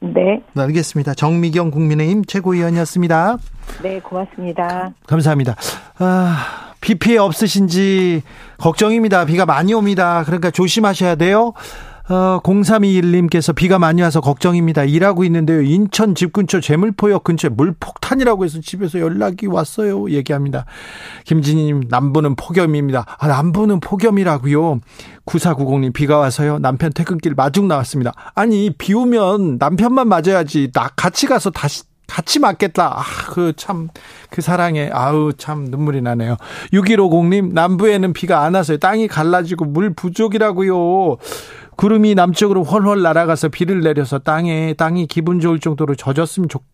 [0.00, 0.42] 네.
[0.52, 1.14] 네, 알겠습니다.
[1.14, 3.36] 정미경 국민의힘 최고위원이었습니다.
[3.82, 4.92] 네, 고맙습니다.
[5.06, 5.56] 감사합니다.
[5.98, 8.22] 아, 비 피해 없으신지
[8.58, 9.24] 걱정입니다.
[9.24, 10.22] 비가 많이 옵니다.
[10.24, 11.52] 그러니까 조심하셔야 돼요.
[12.10, 14.84] 어, 0321님께서 비가 많이 와서 걱정입니다.
[14.84, 15.60] 일하고 있는데요.
[15.60, 20.10] 인천 집 근처 재물포역 근처에 물폭탄이라고 해서 집에서 연락이 왔어요.
[20.10, 20.64] 얘기합니다.
[21.24, 23.04] 김진희님, 남부는 폭염입니다.
[23.18, 24.80] 아, 남부는 폭염이라고요.
[25.26, 26.58] 9490님, 비가 와서요.
[26.60, 28.12] 남편 퇴근길 마중 나왔습니다.
[28.34, 30.70] 아니, 비 오면 남편만 맞아야지.
[30.72, 33.00] 나 같이 가서 다시 같이 맞겠다.
[33.00, 33.90] 아, 그 참,
[34.30, 36.38] 그 사랑에, 아우, 참 눈물이 나네요.
[36.72, 38.78] 6150님, 남부에는 비가 안 와서요.
[38.78, 41.18] 땅이 갈라지고 물 부족이라고요.
[41.78, 46.64] 구름이 남쪽으로 훨훨 날아가서 비를 내려서 땅에, 땅이 기분 좋을 정도로 젖었으면 좋,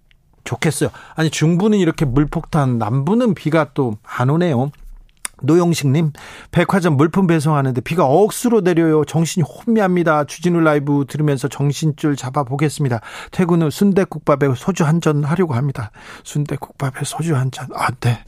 [0.45, 0.89] 좋겠어요.
[1.15, 4.71] 아니, 중부는 이렇게 물폭탄, 남부는 비가 또 안 오네요.
[5.45, 6.13] 노영식님,
[6.51, 9.05] 백화점 물품 배송하는데 비가 억수로 내려요.
[9.05, 10.25] 정신이 혼미합니다.
[10.25, 13.01] 주진우 라이브 들으면서 정신줄 잡아보겠습니다.
[13.31, 15.91] 퇴근 후 순대국밥에 소주 한 잔 하려고 합니다.
[16.23, 17.67] 순대국밥에 소주 한 잔.
[17.75, 18.21] 아, 네.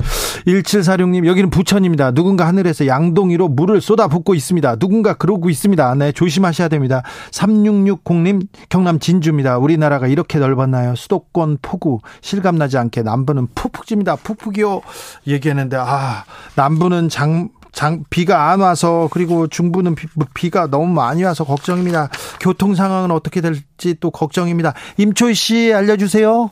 [0.46, 2.10] 1746님, 여기는 부천입니다.
[2.10, 4.76] 누군가 하늘에서 양동이로 물을 쏟아붓고 있습니다.
[4.76, 5.94] 누군가 그러고 있습니다.
[5.94, 7.02] 네, 조심하셔야 됩니다.
[7.30, 9.58] 3660님, 경남 진주입니다.
[9.58, 10.94] 우리나라가 이렇게 넓었나요?
[10.96, 14.16] 수도권 폭우, 실감나지 않게 남부는 푹푹 집니다.
[14.16, 14.82] 푹푹이요.
[15.26, 16.24] 얘기했는데, 아,
[16.56, 19.94] 남부는 장, 장, 비가 안 와서, 그리고 중부는
[20.34, 22.10] 비, 가 너무 많이 와서 걱정입니다.
[22.40, 24.74] 교통 상황은 어떻게 될지 또 걱정입니다.
[24.96, 26.50] 임초희 씨 알려주세요.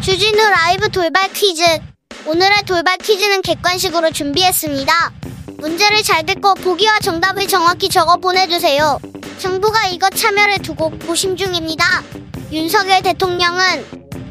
[0.00, 1.62] 주진우 라이브 돌발 퀴즈.
[2.26, 4.92] 오늘의 돌발 퀴즈는 객관식으로 준비했습니다.
[5.58, 9.00] 문제를 잘 듣고 보기와 정답을 정확히 적어 보내주세요.
[9.38, 11.84] 정부가 이것 참여를 두고 고심 중입니다.
[12.52, 13.84] 윤석열 대통령은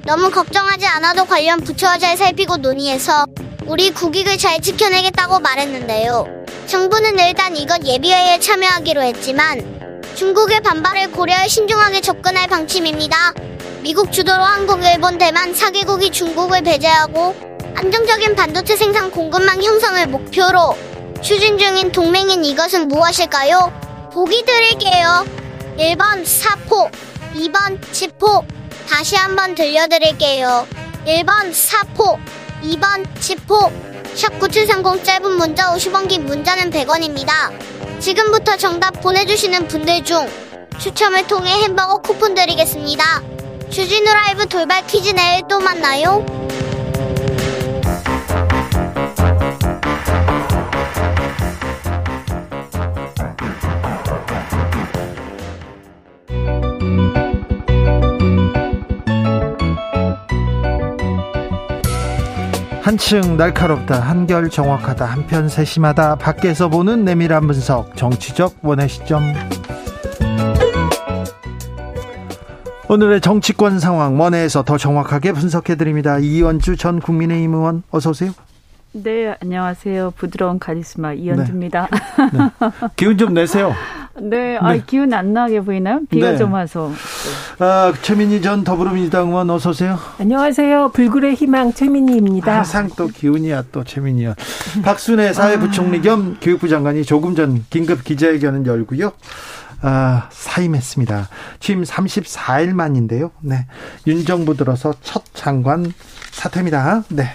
[0.06, 3.26] 너무 걱정하지 않아도 관련 부처와 잘 살피고 논의해서
[3.66, 6.46] 우리 국익을 잘 지켜내겠다고 말했는데요.
[6.66, 13.34] 정부는 일단 이것 예비회에 참여하기로 했지만 중국의 반발을 고려해 신중하게 접근할 방침입니다.
[13.82, 17.36] 미국 주도로 한국, 일본, 대만 4개국이 중국을 배제하고
[17.76, 20.76] 안정적인 반도체 생산 공급망 형성을 목표로
[21.22, 23.72] 추진 중인 동맹인 이것은 무엇일까요?
[24.14, 25.26] 보기 드릴게요.
[25.78, 26.90] 1번 사포,
[27.36, 28.44] 2번 지포.
[28.90, 30.68] 다시 한번 들려드릴게요.
[31.06, 32.18] 1번 사포,
[32.64, 33.72] 2번 지포.
[34.16, 37.32] 샵9730 짧은 문자 50원 긴 문자는 100원입니다.
[38.00, 40.28] 지금부터 정답 보내주시는 분들 중
[40.80, 43.22] 추첨을 통해 햄버거 쿠폰 드리겠습니다.
[43.70, 46.26] 주진우 라이브 돌발 퀴즈 내일 또 만나요.
[62.88, 69.34] 한층 날카롭다, 한결 정확하다, 한편 세심하다, 밖에서 보는 내밀한 분석, 정치적 원의 시점.
[72.88, 76.18] 오늘의 정치권 상황 원회에서 더 정확하게 분석해 드립니다.
[76.18, 78.32] 이원주 전 국민의힘 의원 어서 오세요.
[78.94, 80.12] 네, 안녕하세요.
[80.12, 81.90] 부드러운 카리스마 이현주입니다.
[82.32, 82.40] 네.
[82.96, 83.74] 기운 좀 내세요.
[84.22, 86.02] 네, 아, 기운 안 나게 보이나요?
[86.10, 86.38] 비가 네.
[86.38, 86.92] 좀 와서.
[87.60, 90.00] 아, 최민희 전 더불어민주당 의원 어서 오세요.
[90.20, 90.90] 안녕하세요.
[90.94, 92.58] 불굴의 희망 최민희입니다.
[92.58, 94.36] 항상 또 기운이야 또 최민희 의원.
[94.84, 99.12] 박순애 사회부총리 겸 교육부 장관이 조금 전 긴급 기자회견을 열고요.
[99.82, 101.30] 아, 사임했습니다.
[101.60, 103.32] 취임 34일 만인데요.
[103.42, 103.68] 네.
[104.08, 105.94] 윤 정부 들어서 첫 장관
[106.32, 107.04] 사퇴입니다.
[107.10, 107.30] 네.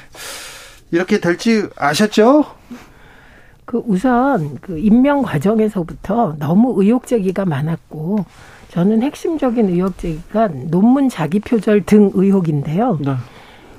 [0.91, 2.45] 이렇게 될지 아셨죠?
[3.73, 8.27] 그 우선 그 임명 과정에서부터 너무 의혹 제기가 많았고
[8.69, 12.99] 저는 핵심적인 의혹 제기가 논문 자기 표절 등 의혹인데요.
[13.01, 13.15] 네.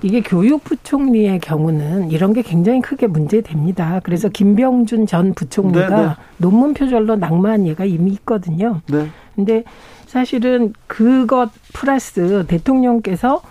[0.02, 4.00] 이게 교육부총리의 경우는 이런 게 굉장히 크게 문제됩니다.
[4.04, 6.14] 그래서 김병준 전 부총리가 네, 네.
[6.38, 8.82] 논문 표절로 낙마한 예가 이미 있거든요.
[8.88, 9.10] 네.
[9.36, 9.64] 근데
[10.08, 13.44] 사실은 그것 플러스 대통령께서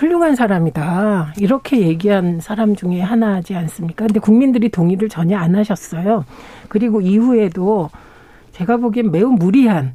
[0.00, 1.34] 훌륭한 사람이다.
[1.36, 4.06] 이렇게 얘기한 사람 중에 하나지 않습니까?
[4.06, 6.24] 근데 국민들이 동의를 전혀 안 하셨어요.
[6.70, 7.90] 그리고 이후에도
[8.52, 9.92] 제가 보기엔 매우 무리한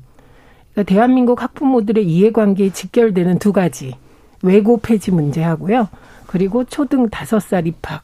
[0.74, 3.96] 그러니까 대한민국 학부모들의 이해관계에 직결되는 두 가지
[4.44, 5.90] 외고 폐지 문제하고요.
[6.28, 8.04] 그리고 초등 다섯 살 입학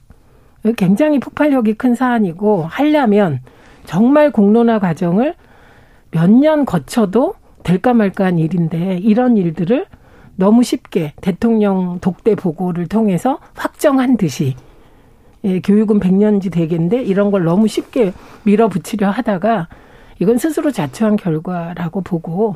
[0.78, 3.42] 굉장히 폭발력이 큰 사안이고 하려면
[3.86, 5.36] 정말 공론화 과정을
[6.10, 9.86] 몇 년 거쳐도 될까 말까 한 일인데 이런 일들을
[10.36, 14.56] 너무 쉽게 대통령 독대 보고를 통해서 확정한 듯이
[15.44, 18.14] 예, 교육은 백년지 되겠는데 이런 걸 너무 쉽게
[18.44, 19.68] 밀어붙이려 하다가
[20.20, 22.56] 이건 스스로 자초한 결과라고 보고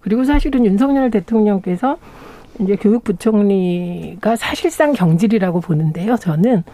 [0.00, 1.96] 그리고 사실은 윤석열 대통령께서
[2.60, 6.16] 이제 교육부총리가 사실상 경질이라고 보는데요.
[6.16, 6.64] 저는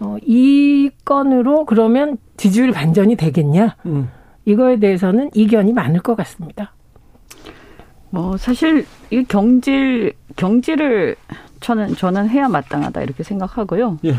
[0.00, 3.76] 어, 이 건으로 그러면 지지율 반전이 되겠냐?
[3.86, 4.08] 음.
[4.44, 6.72] 이거에 대해서는 이견이 많을 것 같습니다.
[8.10, 11.16] 뭐 사실 이 경질 경질을
[11.60, 13.98] 저는 저는 해야 마땅하다 이렇게 생각하고요.
[14.04, 14.14] 예.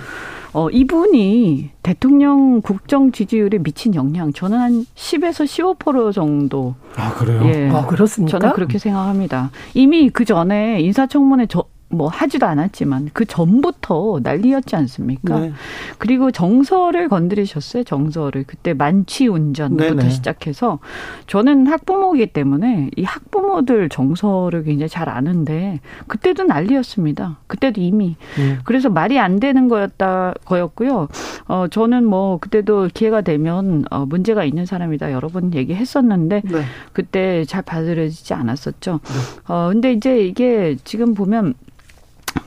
[0.54, 6.76] 어 이분이 대통령 국정 지지율에 미친 영향 저는 한 10에서 15% 정도.
[6.96, 7.42] 아 그래요?
[7.46, 7.70] 예.
[7.70, 8.38] 아 그렇습니까?
[8.38, 9.50] 저는 그렇게 생각합니다.
[9.74, 15.40] 이미 그 전에 인사청문회 저 뭐 하지도 않았지만 그 전부터 난리였지 않습니까?
[15.40, 15.54] 네.
[15.98, 17.84] 그리고 정서를 건드리셨어요.
[17.84, 20.10] 정서를 그때 만취 운전부터 네네.
[20.10, 20.80] 시작해서
[21.28, 27.40] 저는 학부모이기 때문에 이 학부모들 정서를 굉장히 잘 아는데 그때도 난리였습니다.
[27.48, 28.58] 그때도 이미 네.
[28.64, 31.08] 그래서 말이 안 되는 거였다 거였고요.
[31.48, 36.62] 어 저는 뭐 그때도 기회가 되면 어 문제가 있는 사람이다 여러 번 얘기했었는데 네.
[36.94, 39.00] 그때 잘 받아들여지지 않았었죠.
[39.04, 39.54] 네.
[39.54, 41.54] 어 근데 이제 이게 지금 보면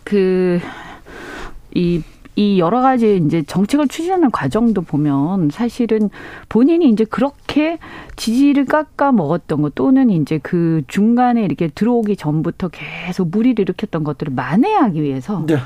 [0.04, 0.60] 그,
[1.74, 2.02] 이,
[2.36, 6.10] 이 여러 가지 이제 정책을 추진하는 과정도 보면 사실은
[6.48, 7.78] 본인이 이제 그렇게
[8.16, 14.32] 지지를 깎아 먹었던 것 또는 이제 그 중간에 이렇게 들어오기 전부터 계속 무리를 일으켰던 것들을
[14.34, 15.56] 만회하기 위해서 네.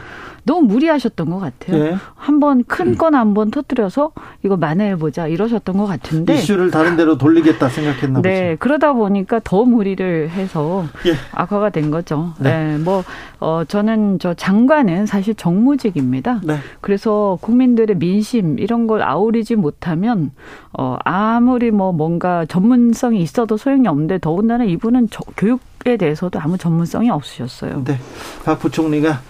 [0.45, 1.85] 너무 무리하셨던 것 같아요.
[1.85, 1.97] 네.
[2.15, 6.37] 한번 큰 건 한번 터뜨려서 이거 만회해보자 이러셨던 것 같은데.
[6.37, 8.45] 이슈를 다른 데로 돌리겠다 생각했나 네, 보죠.
[8.45, 8.57] 네.
[8.59, 11.15] 그러다 보니까 더 무리를 해서 예.
[11.33, 12.33] 악화가 된 거죠.
[12.39, 12.77] 네.
[12.77, 12.79] 네.
[12.79, 13.05] 뭐,
[13.41, 16.41] 어, 저는 저 장관은 사실 정무직입니다.
[16.45, 16.58] 네.
[16.81, 20.31] 그래서 국민들의 민심 이런 걸 아우르지 못하면
[20.73, 27.11] 어, 아무리 뭐 뭔가 전문성이 있어도 소용이 없는데 더군다나 이분은 저, 교육에 대해서도 아무 전문성이
[27.11, 27.85] 없으셨어요.
[27.85, 27.99] 네.
[28.45, 29.21] 박 부총리가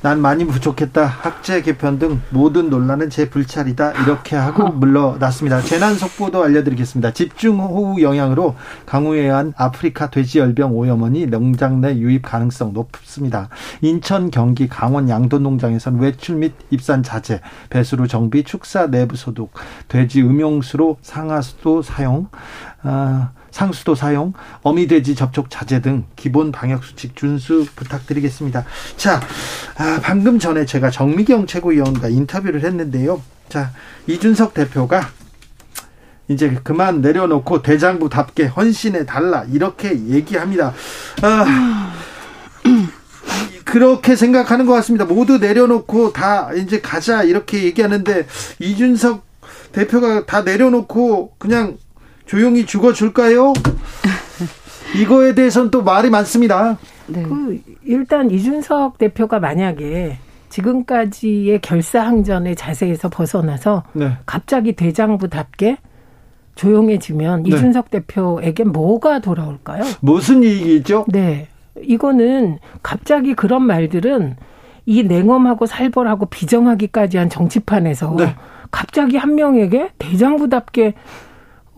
[0.00, 1.04] 난 많이 부족했다.
[1.04, 4.02] 학제 개편 등 모든 논란은 제 불찰이다.
[4.02, 4.70] 이렇게 하고 어.
[4.70, 5.60] 물러났습니다.
[5.62, 7.12] 재난 속보도 알려드리겠습니다.
[7.12, 8.54] 집중호우 영향으로
[8.86, 13.48] 강우에 의한 아프리카 돼지열병 오염원이 농장 내 유입 가능성 높습니다.
[13.80, 19.52] 인천, 경기, 강원 양돈 농장에선 외출 및 입산 자제, 배수로 정비, 축사 내부 소독,
[19.88, 22.28] 돼지 음용수로 상하수도 사용,
[22.82, 24.32] 아, 상수도 사용,
[24.62, 28.64] 어미돼지 접촉 자제 등 기본 방역 수칙 준수 부탁드리겠습니다.
[28.96, 29.20] 자,
[29.76, 33.22] 아, 방금 전에 제가 정미경 최고위원과 인터뷰를 했는데요.
[33.48, 33.72] 자,
[34.06, 35.08] 이준석 대표가
[36.28, 40.74] 이제 그만 내려놓고 대장부답게 헌신해 달라 이렇게 얘기합니다.
[41.22, 41.94] 아,
[43.64, 45.04] 그렇게 생각하는 것 같습니다.
[45.04, 48.26] 모두 내려놓고 다 이제 가자 이렇게 얘기하는데
[48.60, 49.24] 이준석
[49.72, 51.76] 대표가 다 내려놓고 그냥
[52.28, 53.54] 조용히 죽어줄까요?
[55.00, 56.78] 이거에 대해서는 또 말이 많습니다.
[57.06, 57.22] 네.
[57.22, 60.18] 그 일단 이준석 대표가 만약에
[60.50, 64.12] 지금까지의 결사항전의 자세에서 벗어나서 네.
[64.26, 65.78] 갑자기 대장부답게
[66.54, 67.50] 조용해지면 네.
[67.50, 69.84] 이준석 대표에게 뭐가 돌아올까요?
[70.00, 71.06] 무슨 얘기죠?
[71.08, 71.48] 네.
[71.80, 74.36] 이거는 갑자기 그런 말들은
[74.84, 78.34] 이 냉엄하고 살벌하고 비정하기까지 한 정치판에서 네.
[78.70, 80.92] 갑자기 한 명에게 대장부답게 어,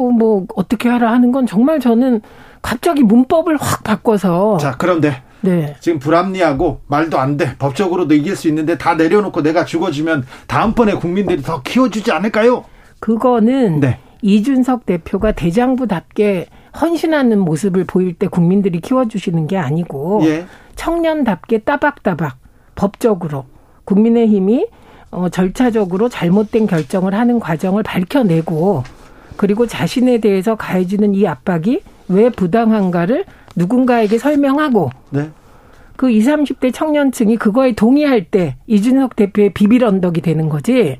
[0.08, 2.22] 뭐 어떻게 하라 하는 건 정말 저는
[2.62, 5.76] 갑자기 문법을 확 바꿔서 자 그런데 네.
[5.80, 7.56] 지금 불합리하고 말도 안 돼.
[7.58, 12.64] 법적으로도 이길 수 있는데 다 내려놓고 내가 죽어주면 다음번에 국민들이 더 키워주지 않을까요?
[13.00, 13.98] 그거는 네.
[14.22, 16.46] 이준석 대표가 대장부답게
[16.78, 20.44] 헌신하는 모습을 보일 때 국민들이 키워주시는 게 아니고 예.
[20.76, 22.36] 청년답게 따박따박
[22.74, 23.46] 법적으로
[23.84, 24.66] 국민의힘이
[25.10, 28.84] 어, 절차적으로 잘못된 결정을 하는 과정을 밝혀내고
[29.36, 33.24] 그리고 자신에 대해서 가해지는 이 압박이 왜 부당한가를
[33.56, 35.30] 누군가에게 설명하고 네.
[35.96, 40.98] 그 20, 30대 청년층이 그거에 동의할 때 이준석 대표의 비빌 언덕이 되는 거지.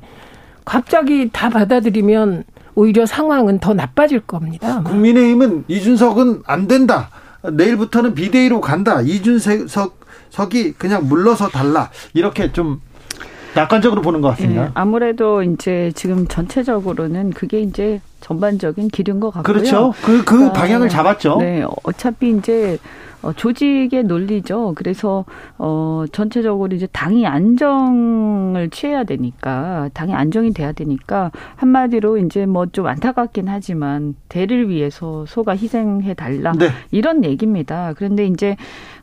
[0.63, 2.43] 갑자기 다 받아들이면
[2.75, 4.83] 오히려 상황은 더 나빠질 겁니다.
[4.83, 7.09] 국민의힘은 이준석은 안 된다.
[7.51, 9.01] 내일부터는 비대위로 간다.
[9.01, 11.89] 이준석이 그냥 물러서 달라.
[12.13, 12.79] 이렇게 좀
[13.55, 14.65] 낙관적으로 보는 것 같습니다.
[14.65, 17.99] 네, 아무래도 이제 지금 전체적으로는 그게 이제
[18.33, 19.53] 전반적인 길인 것 같고요.
[19.53, 19.93] 그렇죠.
[20.03, 21.37] 그, 그 그러니까, 방향을 잡았죠.
[21.37, 21.63] 네.
[21.83, 22.77] 어차피 이제
[23.21, 24.73] 어, 조직의 논리죠.
[24.75, 25.25] 그래서
[25.59, 32.87] 어 전체적으로 이제 당이 안정을 취해야 되니까 당이 안정이 돼야 되니까 한마디로 이제 뭐 좀
[32.87, 36.69] 안타깝긴 하지만 대를 위해서 소가 희생해 달라 네.
[36.91, 37.93] 이런 얘기입니다.
[37.97, 38.55] 그런데 이제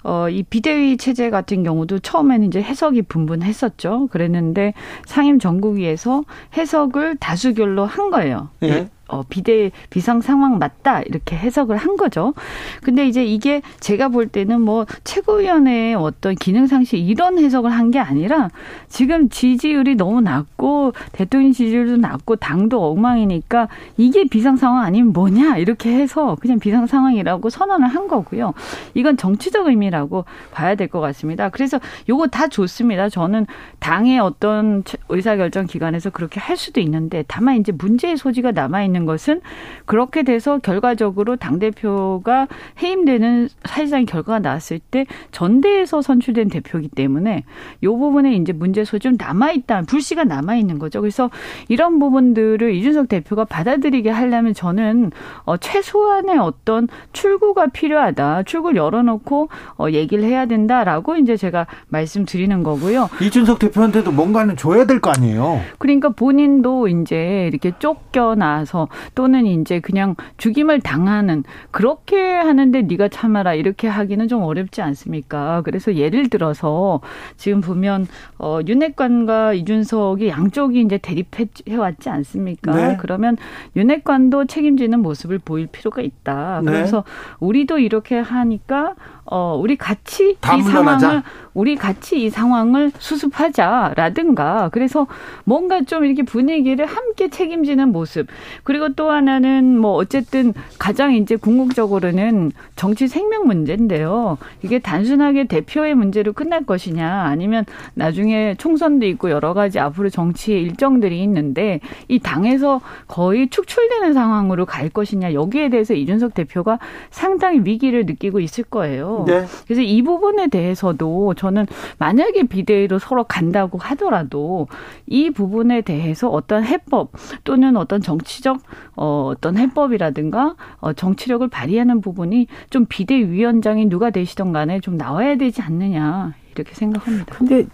[0.05, 4.09] 어, 이 비대위 체제 같은 경우도 처음에는 이제 해석이 분분했었죠.
[4.11, 4.73] 그랬는데
[5.07, 6.25] 상임 전국위에서
[6.57, 8.49] 해석을 다수결로 한 거예요.
[8.61, 8.89] 네.
[9.09, 12.35] 어, 비대 비상 상황 맞다 이렇게 해석을 한 거죠.
[12.83, 17.99] 근데 이제 이게 제가 볼 때는 뭐 최고위원회의 어떤 기능 상실 이런 해석을 한 게
[17.99, 18.51] 아니라
[18.89, 25.91] 지금 지지율이 너무 낮고 대통령 지지율도 낮고 당도 엉망이니까 이게 비상 상황 아니면 뭐냐 이렇게
[25.95, 28.53] 해서 그냥 비상 상황이라고 선언을 한 거고요.
[28.95, 31.49] 이건 정치적 의미라고 봐야 될 것 같습니다.
[31.49, 31.79] 그래서
[32.09, 33.09] 요거 다 좋습니다.
[33.09, 33.47] 저는
[33.79, 39.07] 당의 어떤 의사결정 기관에서 그렇게 할 수도 있는데 다만 이제 문제의 소지가 남아 있는 있는
[39.07, 39.41] 것은
[39.87, 42.49] 그렇게 돼서 결과적으로 당 대표가
[42.83, 47.45] 해임되는 사실상 결과가 나왔을 때 전대에서 선출된 대표이기 때문에
[47.81, 51.01] 이 부분에 이제 문제 소지 좀 남아 있다, 불씨가 남아 있는 거죠.
[51.01, 51.31] 그래서
[51.69, 55.13] 이런 부분들을 이준석 대표가 받아들이게 하려면 저는
[55.45, 58.43] 어, 최소한의 어떤 출구가 필요하다.
[58.43, 63.09] 출구를 열어놓고 어, 얘기를 해야 된다라고 이제 제가 말씀드리는 거고요.
[63.21, 65.61] 이준석 대표한테도 뭔가는 줘야 될 거 아니에요.
[65.79, 73.89] 그러니까 본인도 이제 이렇게 쫓겨나서 또는 이제 그냥 죽임을 당하는 그렇게 하는데 네가 참아라 이렇게
[73.89, 75.63] 하기는 좀 어렵지 않습니까?
[75.65, 77.01] 그래서 예를 들어서
[77.37, 78.07] 지금 보면
[78.39, 82.73] 어 윤핵관과 이준석이 양쪽이 이제 대립해 왔지 않습니까?
[82.75, 82.97] 네.
[82.99, 83.37] 그러면
[83.77, 86.63] 윤핵관도 책임지는 모습을 보일 필요가 있다.
[86.65, 86.71] 네.
[86.71, 87.05] 그래서
[87.41, 88.95] 우리도 이렇게 하니까
[89.31, 91.23] 어, 우리 같이 이 상황을
[91.59, 95.09] 우리 같이 이 상황을 수습하자라든가 그래서
[95.43, 98.29] 뭔가 좀 이렇게 분위기를 함께 책임지는 모습
[98.63, 104.39] 그리고 또 하나는 뭐 어쨌든 가장 이제 궁극적으로는 정치 생명 문제인데요.
[104.63, 107.65] 이게 단순하게 대표의 문제로 끝날 것이냐 아니면
[107.95, 114.89] 나중에 총선도 있고 여러 가지 앞으로 정치의 일정들이 있는데 이 당에서 거의 축출되는 상황으로 갈
[114.89, 116.79] 것이냐 여기에 대해서 이준석 대표가
[117.11, 119.18] 상당히 위기를 느끼고 있을 거예요.
[119.27, 119.45] 네.
[119.65, 121.67] 그래서 이 부분에 대해서도 저는
[121.99, 124.69] 만약에 비대위로 서로 간다고 하더라도
[125.07, 127.13] 이 부분에 대해서 어떤 해법
[127.45, 128.59] 또는 어떤 정치적
[128.97, 135.63] 어, 어떤 해법이라든가 어, 정치력을 발휘하는 부분이 좀 비대위원장이 누가 되시던 간에 좀 나와야 되지
[135.63, 137.35] 않느냐 이렇게 생각합니다.
[137.37, 137.67] 근데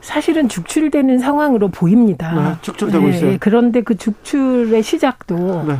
[0.00, 2.34] 사실은 축출되는 상황으로 보입니다.
[2.34, 3.36] 네, 축출되고 네, 있어요.
[3.40, 5.78] 그런데 그 축출의 시작도 네.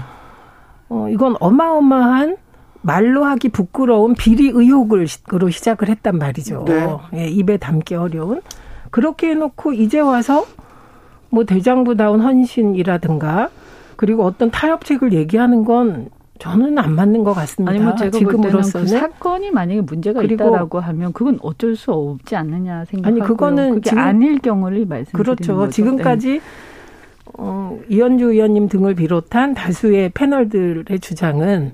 [0.88, 2.36] 어, 이건 어마어마한
[2.82, 6.64] 말로 하기 부끄러운 비리 의혹으로 시작을 했단 말이죠.
[6.66, 6.96] 네.
[7.14, 8.42] 예, 입에 담기 어려운.
[8.90, 10.44] 그렇게 해놓고 이제 와서
[11.30, 13.48] 뭐 대장부다운 헌신이라든가
[13.96, 17.70] 그리고 어떤 타협책을 얘기하는 건 저는 안 맞는 것 같습니다.
[17.70, 22.84] 아니 뭐 제가 지금으로서는 그 사건이 만약에 문제가 있다라고 하면 그건 어쩔 수 없지 않느냐
[22.86, 23.22] 생각하고요.
[23.22, 25.56] 아니 그거는 그게 지금, 아닐 경우를 말씀드리는 그렇죠.
[25.56, 25.70] 거죠.
[25.70, 26.40] 지금까지 네.
[27.34, 31.72] 어, 이현주 의원님 등을 비롯한 다수의 패널들의 주장은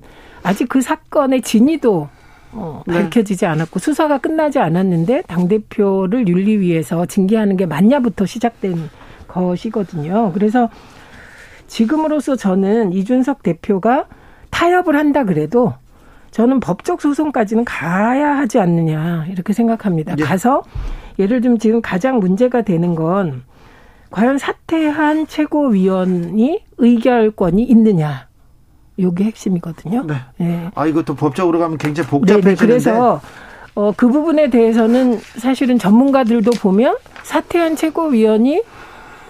[0.49, 2.09] 아직 그 사건의 진위도
[2.53, 2.95] 어, 네.
[2.95, 8.89] 밝혀지지 않았고 수사가 끝나지 않았는데 당 대표를 윤리위에서 징계하는 게 맞냐부터 시작된
[9.27, 10.33] 것이거든요.
[10.33, 10.71] 그래서
[11.67, 14.07] 지금으로서 저는 이준석 대표가
[14.49, 15.75] 타협을 한다 그래도
[16.31, 20.15] 저는 법적 소송까지는 가야 하지 않느냐 이렇게 생각합니다.
[20.19, 20.23] 예.
[20.23, 20.63] 가서
[21.19, 23.43] 예를 들면 지금 가장 문제가 되는 건
[24.11, 28.28] 과연 사퇴한 최고위원이 의결권이 있느냐.
[28.99, 30.05] 요게 핵심이거든요.
[30.07, 30.15] 네.
[30.39, 30.71] 네.
[30.75, 32.51] 아 이것도 법적으로 가면 굉장히 복잡해지는데.
[32.51, 32.67] 네, 네.
[32.67, 33.21] 그래서
[33.75, 38.63] 어, 그 부분에 대해서는 사실은 전문가들도 보면 사퇴한 최고위원이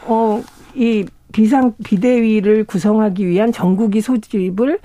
[0.06, 0.42] 어,
[0.74, 4.78] 이 비상 비대위를 구성하기 위한 전국위 소집을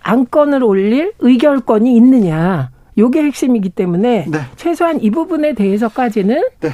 [0.00, 2.70] 안건을 올릴 의결권이 있느냐.
[2.96, 4.38] 요게 핵심이기 때문에 네.
[4.56, 6.70] 최소한 이 부분에 대해서까지는 네.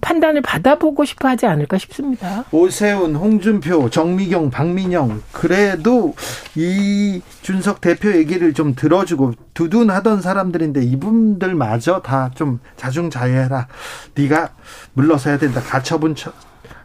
[0.00, 2.44] 판단을 받아보고 싶어 하지 않을까 싶습니다.
[2.52, 6.14] 오세훈, 홍준표, 정미경, 박민영 그래도
[6.54, 13.66] 이 준석 대표 얘기를 좀 들어주고 두둔하던 사람들인데 이분들마저 다 좀 자중자애해라.
[14.14, 14.50] 네가
[14.94, 15.60] 물러서야 된다.
[15.60, 16.14] 가처분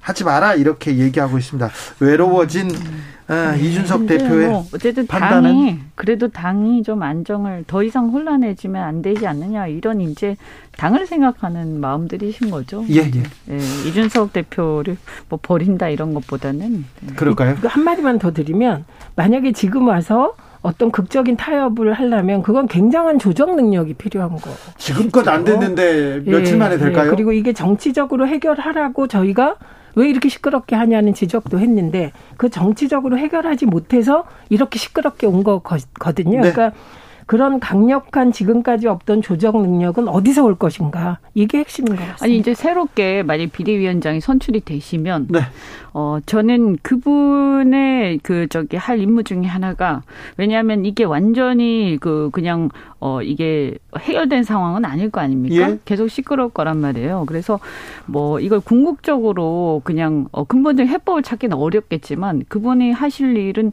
[0.06, 1.68] 하지 마라 이렇게 얘기하고 있습니다.
[2.00, 3.04] 외로워진 음.
[3.28, 3.60] 아, 네.
[3.60, 9.26] 이준석 대표의 뭐 어쨌든 판단은 당이 그래도 당이 좀 안정을 더 이상 혼란해지면 안 되지
[9.26, 10.38] 않느냐 이런 이제
[10.78, 12.86] 당을 생각하는 마음들이신 거죠.
[12.92, 13.24] 예, 예.
[13.46, 14.96] 네, 이준석 대표를
[15.28, 17.14] 뭐 버린다 이런 것보다는 네.
[17.16, 17.56] 그럴까요?
[17.64, 18.86] 한 마디만 더 드리면
[19.16, 24.52] 만약에 지금 와서 어떤 극적인 타협을 하려면 그건 굉장한 조정 능력이 필요한 거.
[24.78, 27.08] 지금껏 안 됐는데 며칠 예, 만에 될까요?
[27.08, 29.56] 예, 그리고 이게 정치적으로 해결하라고 저희가
[29.96, 36.42] 왜 이렇게 시끄럽게 하냐는 지적도 했는데 그 정치적으로 해결하지 못해서 이렇게 시끄럽게 온 거거든요.
[36.42, 36.52] 네.
[36.52, 36.78] 그러니까
[37.26, 42.24] 그런 강력한 지금까지 없던 조정 능력은 어디서 올 것인가 이게 핵심인 것 같습니다.
[42.24, 45.40] 아니 이제 새롭게 만약 비대위원장이 선출이 되시면 네.
[45.94, 50.04] 어 저는 그분의 그 저기 할 임무 중에 하나가
[50.38, 52.70] 왜냐하면 이게 완전히 그 그냥
[53.06, 55.70] 어 이게 해결된 상황은 아닐 거 아닙니까?
[55.70, 55.78] 예.
[55.86, 57.26] 계속 시끄러울 거란 말이에요.
[57.28, 57.60] 그래서
[58.08, 63.72] 뭐 이걸 궁극적으로 그냥 어 근본적인 해법을 찾기는 어렵겠지만 그분이 하실 일은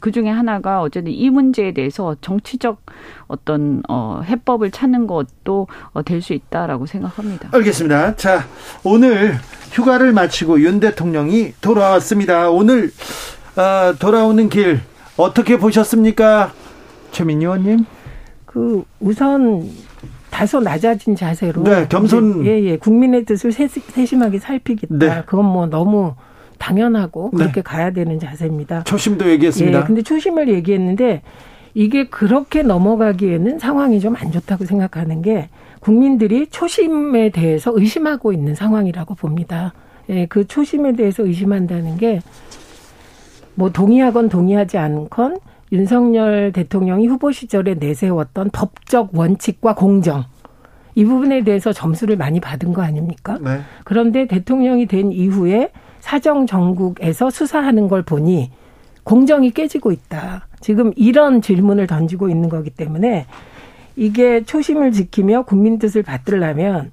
[0.00, 2.80] 그 중에 하나가 어쨌든 이 문제에 대해서 정치적
[3.26, 7.48] 어떤 어 해법을 찾는 것도 어, 될 수 있다라고 생각합니다.
[7.52, 8.14] 알겠습니다.
[8.16, 8.46] 자,
[8.84, 9.34] 오늘
[9.72, 12.48] 휴가를 마치고 윤 대통령이 돌아왔습니다.
[12.48, 12.90] 오늘
[13.56, 14.80] 어, 돌아오는 길
[15.18, 16.52] 어떻게 보셨습니까?
[17.10, 17.84] 최민희 의원님?
[18.52, 19.68] 그 우선
[20.30, 22.44] 다소 낮아진 자세로 네, 겸손.
[22.46, 22.76] 예, 예.
[22.76, 24.94] 국민의 뜻을 세, 세심하게 살피겠다.
[24.96, 25.22] 네.
[25.26, 26.14] 그건 뭐 너무
[26.58, 27.38] 당연하고 네.
[27.38, 28.84] 그렇게 가야 되는 자세입니다.
[28.84, 29.78] 초심도 얘기했습니다.
[29.80, 31.22] 예, 근데 초심을 얘기했는데
[31.74, 35.48] 이게 그렇게 넘어가기에는 상황이 좀 안 좋다고 생각하는 게
[35.80, 39.72] 국민들이 초심에 대해서 의심하고 있는 상황이라고 봅니다.
[40.08, 42.20] 예, 그 초심에 대해서 의심한다는 게
[43.54, 45.38] 뭐 동의하건 동의하지 않건
[45.72, 50.24] 윤석열 대통령이 후보 시절에 내세웠던 법적 원칙과 공정
[50.94, 53.38] 이 부분에 대해서 점수를 많이 받은 거 아닙니까?
[53.40, 53.60] 네.
[53.84, 58.50] 그런데 대통령이 된 이후에 사정 정국에서 수사하는 걸 보니
[59.04, 60.46] 공정이 깨지고 있다.
[60.60, 63.26] 지금 이런 질문을 던지고 있는 거기 때문에
[63.96, 66.92] 이게 초심을 지키며 국민 뜻을 받들려면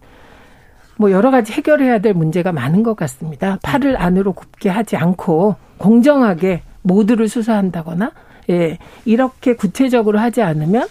[0.97, 3.59] 뭐 여러 가지 해결해야 될 문제가 많은 것 같습니다.
[3.63, 8.11] 팔을 안으로 굽게 하지 않고 공정하게 모두를 수사한다거나
[8.49, 10.87] 예, 이렇게 구체적으로 하지 않으면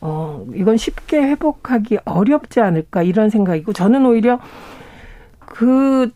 [0.00, 4.40] 어, 이건 쉽게 회복하기 어렵지 않을까 이런 생각이고 저는 오히려
[5.38, 6.10] 그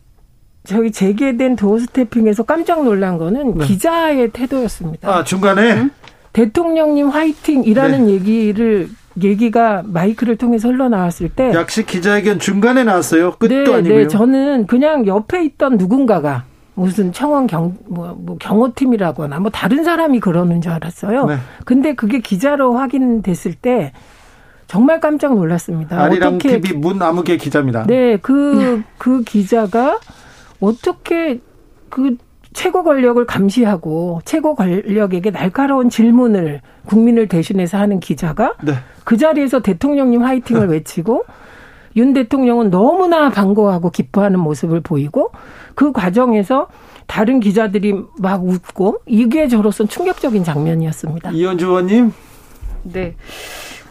[0.65, 3.65] 저기 재개된 도어 스태핑에서 깜짝 놀란 거는 네.
[3.65, 5.09] 기자의 태도였습니다.
[5.09, 5.89] 아, 중간에
[6.33, 8.89] 대통령님 화이팅이라는 얘기를
[9.23, 13.31] 얘기가 마이크를 통해서 흘러나왔을 때 약식 기자회견 중간에 나왔어요.
[13.39, 13.97] 끝도 네, 아니고요.
[13.99, 16.43] 네, 저는 그냥 옆에 있던 누군가가
[16.77, 21.25] 무슨 청원 경, 뭐, 뭐 경호팀이라거나 뭐 다른 사람이 그러는 줄 알았어요.
[21.25, 21.37] 네.
[21.65, 23.93] 근데 그게 기자로 확인됐을 때
[24.67, 25.99] 정말 깜짝 놀랐습니다.
[25.99, 27.87] 아리랑 어떻게 TV 문아무개 기자입니다.
[27.87, 29.99] 네, 그, 그 기자가
[30.59, 31.39] 어떻게
[31.89, 32.15] 그
[32.53, 38.73] 최고 권력을 감시하고 최고 권력에게 날카로운 질문을 국민을 대신해서 하는 기자가 네.
[39.03, 41.25] 그 자리에서 대통령님 화이팅을 외치고
[41.97, 45.31] 윤 대통령은 너무나 반가워하고 기뻐하는 모습을 보이고
[45.75, 46.67] 그 과정에서
[47.07, 51.31] 다른 기자들이 막 웃고 이게 저로서는 충격적인 장면이었습니다.
[51.31, 52.13] 이현주 의원님.
[52.83, 53.15] 네.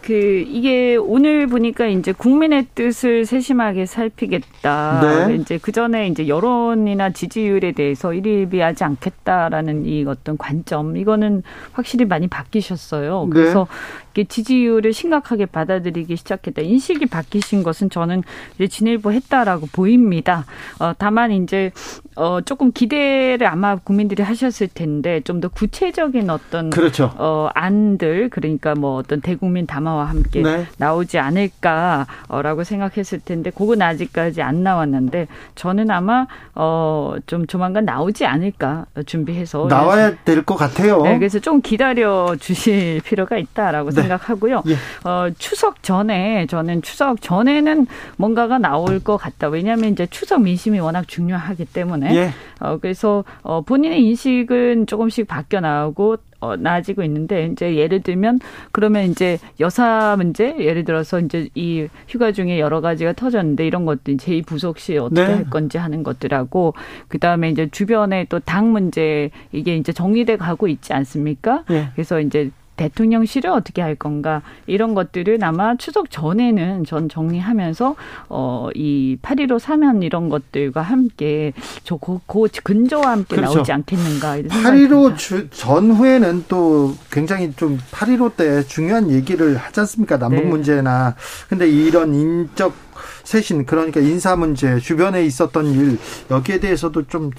[0.07, 5.26] 그 이게 오늘 보니까 이제 국민의 뜻을 세심하게 살피겠다.
[5.28, 5.34] 네.
[5.36, 11.42] 이제 그 전에 이제 여론이나 지지율에 대해서 일일비하지 않겠다라는 이 어떤 관점 이거는
[11.72, 13.24] 확실히 많이 바뀌셨어요.
[13.24, 13.30] 네.
[13.30, 13.66] 그래서
[14.12, 16.62] 이게 지지율을 심각하게 받아들이기 시작했다.
[16.62, 18.22] 인식이 바뀌신 것은 저는
[18.54, 20.46] 이제 진일보 했다라고 보입니다.
[20.78, 21.70] 어, 다만 이제
[22.14, 27.12] 어, 조금 기대를 아마 국민들이 하셨을 텐데 좀 더 구체적인 어떤 그렇죠.
[27.18, 30.66] 어, 안들 그러니까 뭐 어떤 대국민 담화 와 함께 네.
[30.78, 38.86] 나오지 않을까라고 생각했을 텐데 그건 아직까지 안 나왔는데 저는 아마 어, 좀 조만간 나오지 않을까
[39.07, 41.03] 준비해서 나와야 될 것 같아요.
[41.03, 44.03] 네, 그래서 좀 기다려 주실 필요가 있다라고 네.
[44.03, 44.62] 생각하고요.
[44.68, 44.74] 예.
[45.09, 47.86] 어, 추석 전에 저는 추석 전에는
[48.16, 49.49] 뭔가가 나올 것 같다.
[49.49, 52.30] 왜냐하면 이제 추석 민심이 워낙 중요하기 때문에 예.
[52.61, 58.41] 어, 그래서 어, 본인의 인식은 조금씩 바뀌어 나오고 어, 나아지고 있는데 이제 예를 들면
[58.72, 64.16] 그러면 이제 여사 문제 예를 들어서 이제 이 휴가 중에 여러 가지가 터졌는데 이런 것들
[64.16, 65.34] 제2 부속 시 어떻게 네.
[65.34, 66.74] 할 건지 하는 것들하고
[67.09, 71.64] 그 다음에 이제 주변에 또 당 문제 이게 이제 정리돼 가고 있지 않습니까?
[71.70, 71.89] 예.
[71.95, 77.97] 그래서 이제 대통령실을 어떻게 할 건가 이런 것들은 아마 추석 전에는 전 정리하면서
[78.29, 81.53] 어이 8.15 사면 이런 것들과 함께
[81.85, 83.55] 저그 그 근저와 함께 그렇죠.
[83.57, 85.16] 나오지 않겠는가 이런 생각이 8.15 듭니다.
[85.16, 90.18] 주, 전후에는 또 굉장히 좀 8.15 때 중요한 얘기를 하지 않습니까?
[90.18, 90.49] 남북 네.
[90.49, 91.14] 문제나.
[91.49, 92.87] 근데 이런 인적
[93.27, 95.99] 쇄신, 그러니까 인사 문제, 주변에 있었던 일,
[96.31, 97.33] 여기에 대해서도 좀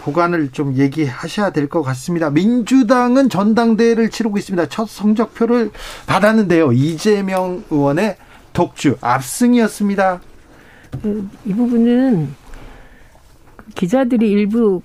[0.00, 2.30] 보관을 좀 얘기하셔야 될 것 같습니다.
[2.30, 4.68] 민주당은 전당대회를 치르고 있습니다.
[4.68, 5.70] 첫 성적표를
[6.06, 6.72] 받았는데요.
[6.72, 8.16] 이재명 의원의
[8.54, 10.20] 독주, 압승이었습니다.
[11.02, 12.34] 그, 이 부분은
[13.56, 14.80] 그 기자들이 일부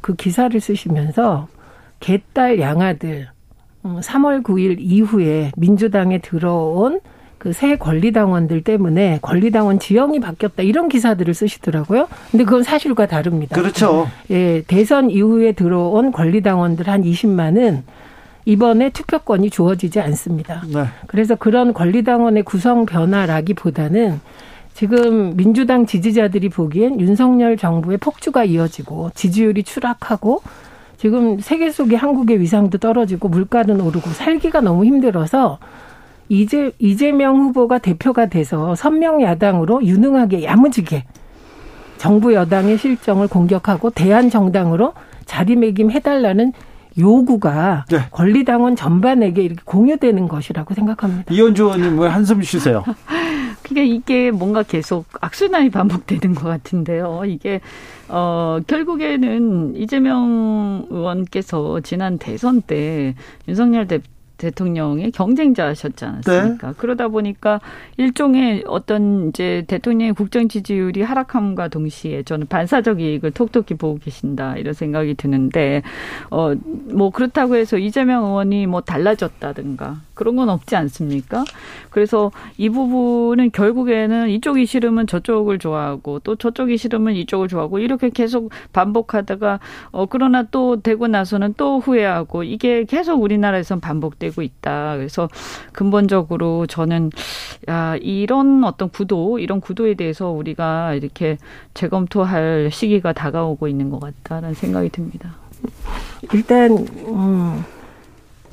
[0.00, 1.48] 그 기사를 쓰시면서
[2.00, 3.28] 개딸 양아들
[3.84, 7.00] 음, 3월 9일 이후에 민주당에 들어온
[7.38, 12.08] 그 새 권리당원들 때문에 권리당원 지형이 바뀌었다 이런 기사들을 쓰시더라고요.
[12.30, 13.54] 근데 그건 사실과 다릅니다.
[13.54, 14.08] 그렇죠.
[14.30, 17.82] 예, 대선 이후에 들어온 권리당원들 한 20만은
[18.44, 20.62] 이번에 투표권이 주어지지 않습니다.
[20.72, 20.84] 네.
[21.06, 24.20] 그래서 그런 권리당원의 구성 변화라기보다는
[24.74, 30.40] 지금 민주당 지지자들이 보기엔 윤석열 정부의 폭주가 이어지고 지지율이 추락하고
[30.96, 35.58] 지금 세계 속의 한국의 위상도 떨어지고 물가는 오르고 살기가 너무 힘들어서
[36.28, 41.04] 이제 이재명 후보가 대표가 돼서 선명 야당으로 유능하게 야무지게
[41.96, 44.94] 정부 여당의 실정을 공격하고 대한 정당으로
[45.26, 46.52] 자리매김 해달라는
[46.98, 47.98] 요구가 네.
[48.10, 51.32] 권리당원 전반에게 이렇게 공유되는 것이라고 생각합니다.
[51.32, 52.84] 이현주 의원님 왜 한숨 쉬세요?
[53.62, 57.22] 그러니까 이게 뭔가 계속 악순환이 반복되는 것 같은데요.
[57.26, 57.60] 이게
[58.08, 63.14] 어 결국에는 이재명 의원께서 지난 대선 때
[63.46, 64.00] 윤석열 대
[64.38, 66.68] 대통령의 경쟁자셨지 않았습니까?
[66.68, 66.74] 네.
[66.78, 67.60] 그러다 보니까
[67.96, 74.72] 일종의 어떤 이제 대통령의 국정 지지율이 하락함과 동시에 저는 반사적 이익을 톡톡히 보고 계신다 이런
[74.74, 75.82] 생각이 드는데
[76.30, 76.54] 어
[76.92, 81.44] 뭐 그렇다고 해서 이재명 의원이 뭐 달라졌다든가 그런 건 없지 않습니까?
[81.90, 88.50] 그래서 이 부분은 결국에는 이쪽이 싫으면 저쪽을 좋아하고 또 저쪽이 싫으면 이쪽을 좋아하고 이렇게 계속
[88.72, 89.60] 반복하다가
[89.92, 94.96] 어 그러나 또 되고 나서는 또 후회하고 이게 계속 우리나라에선 반복되고 있다.
[94.96, 95.28] 그래서
[95.72, 97.10] 근본적으로 저는
[97.68, 101.38] 야 이런 어떤 구도 이런 구도에 대해서 우리가 이렇게
[101.74, 105.34] 재검토할 시기가 다가오고 있는 것 같다라는 생각이 듭니다.
[106.32, 107.64] 일단 음.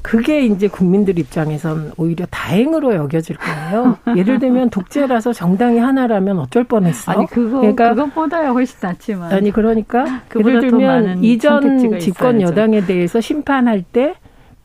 [0.05, 3.97] 그게 이제 국민들 입장에선 오히려 다행으로 여겨질 거예요.
[4.15, 7.11] 예를 들면 독재라서 정당이 하나라면 어쩔 뻔했어.
[7.11, 9.33] 아니 그거 그러니까 그것보다야 훨씬 낫지만.
[9.33, 12.51] 아니 그러니까 예를 들면 이전 집권 있어야죠.
[12.51, 14.13] 여당에 대해서 심판할 때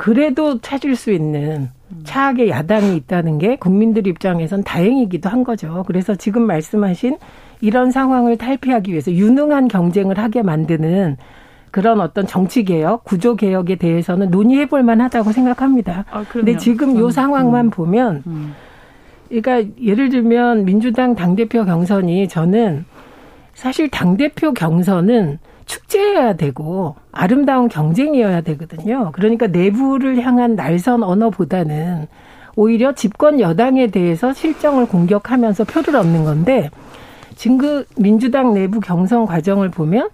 [0.00, 1.68] 그래도 찾을 수 있는
[2.04, 5.84] 차악의 야당이 있다는 게 국민들 입장에선 다행이기도 한 거죠.
[5.86, 7.18] 그래서 지금 말씀하신
[7.60, 11.18] 이런 상황을 탈피하기 위해서 유능한 경쟁을 하게 만드는
[11.70, 16.06] 그런 어떤 정치 개혁, 구조 개혁에 대해서는 논의해 볼 만하다고 생각합니다.
[16.10, 17.10] 아, 근데 지금 요 음.
[17.10, 17.70] 상황만 음.
[17.70, 18.54] 보면 음.
[19.28, 22.86] 그러니까 예를 들면 민주당 당대표 경선이 저는
[23.52, 25.40] 사실 당대표 경선은
[25.70, 29.12] 축제여야 되고 아름다운 경쟁이어야 되거든요.
[29.12, 32.08] 그러니까 내부를 향한 날선 언어보다는
[32.56, 36.70] 오히려 집권 여당에 대해서 실정을 공격하면서 표를 얻는 건데
[37.36, 40.10] 지금 그 민주당 내부 경선 과정을 보면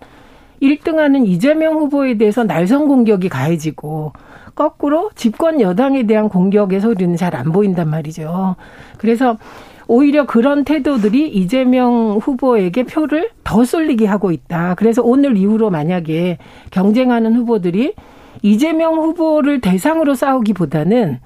[0.61, 4.13] 1등하는 이재명 후보에 대해서 날선 공격이 가해지고
[4.57, 8.57] 거꾸로 집권 여당에 대한 공격의 소리는 잘 안 보인단 말이죠.
[8.99, 9.37] 그래서
[9.89, 14.75] 오히려 그런 태도들이 이재명 후보에게 표를 더 쏠리게 하고 있다.
[14.77, 16.39] 그래서 오늘 이후로 만약에
[16.71, 17.95] 경쟁하는 후보들이
[18.43, 21.19] 이재명 후보를 대상으로 싸우기보다는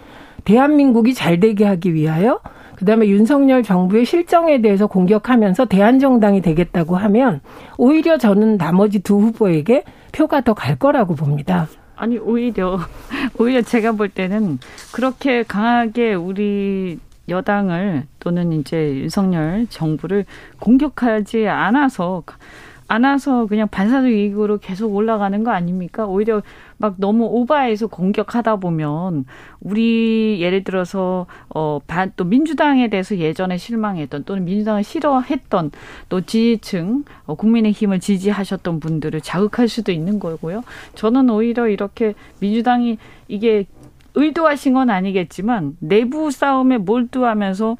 [0.44, 2.40] 대한민국이 잘 되게 하기 위하여
[2.76, 7.40] 그다음에 윤석열 정부의 실정에 대해서 공격하면서 대한정당이 되겠다고 하면
[7.78, 11.68] 오히려 저는 나머지 두 후보에게 표가 더 갈 거라고 봅니다.
[12.00, 12.78] 아니 오히려
[13.38, 14.58] 오히려 제가 볼 때는
[14.90, 16.98] 그렇게 강하게 우리
[17.28, 20.24] 여당을 또는 이제 윤석열 정부를
[20.60, 22.22] 공격하지 않아서
[22.90, 26.06] 않아서 그냥 반사적 이익으로 계속 올라가는 거 아닙니까?
[26.06, 26.42] 오히려
[26.76, 29.26] 막 너무 오바해서 공격하다 보면
[29.60, 35.70] 우리 예를 들어서 어반또 민주당에 대해서 예전에 실망했던 또는 민주당을 싫어했던
[36.08, 40.62] 또 지지층 어, 국민의힘을 지지하셨던 분들을 자극할 수도 있는 거고요.
[40.96, 43.66] 저는 오히려 이렇게 민주당이 이게
[44.14, 47.76] 의도하신 건 아니겠지만 내부 싸움에 몰두하면서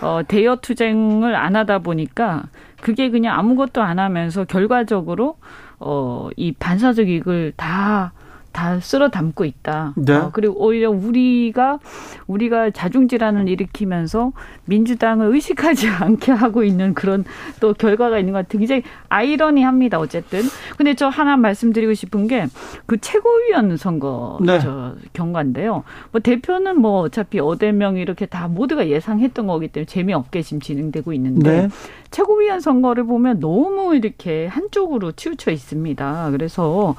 [0.00, 2.44] 어 대여 투쟁을 안 하다 보니까
[2.84, 5.38] 그게 그냥 아무것도 안 하면서 결과적으로
[5.80, 8.12] 어 이 반사적 이익을 다
[8.54, 9.92] 다 쓸어 담고 있다.
[9.96, 10.14] 네.
[10.14, 11.80] 어, 그리고 오히려 우리가
[12.26, 14.32] 우리가 자중 질환을 일으키면서
[14.64, 17.24] 민주당을 의식하지 않게 하고 있는 그런
[17.60, 18.58] 또 결과가 있는 것 같아요.
[18.60, 19.98] 굉장히 아이러니합니다.
[19.98, 20.40] 어쨌든.
[20.76, 22.46] 근데 저 하나 말씀드리고 싶은 게
[22.86, 24.58] 그 최고위원 선거 네.
[24.60, 25.84] 저 경과인데요.
[26.12, 31.62] 뭐 대표는 뭐 어차피 어대명 이렇게 다 모두가 예상했던 거기 때문에 재미없게 지금 진행되고 있는데
[31.62, 31.68] 네.
[32.10, 36.30] 최고위원 선거를 보면 너무 이렇게 한쪽으로 치우쳐 있습니다.
[36.30, 36.94] 그래서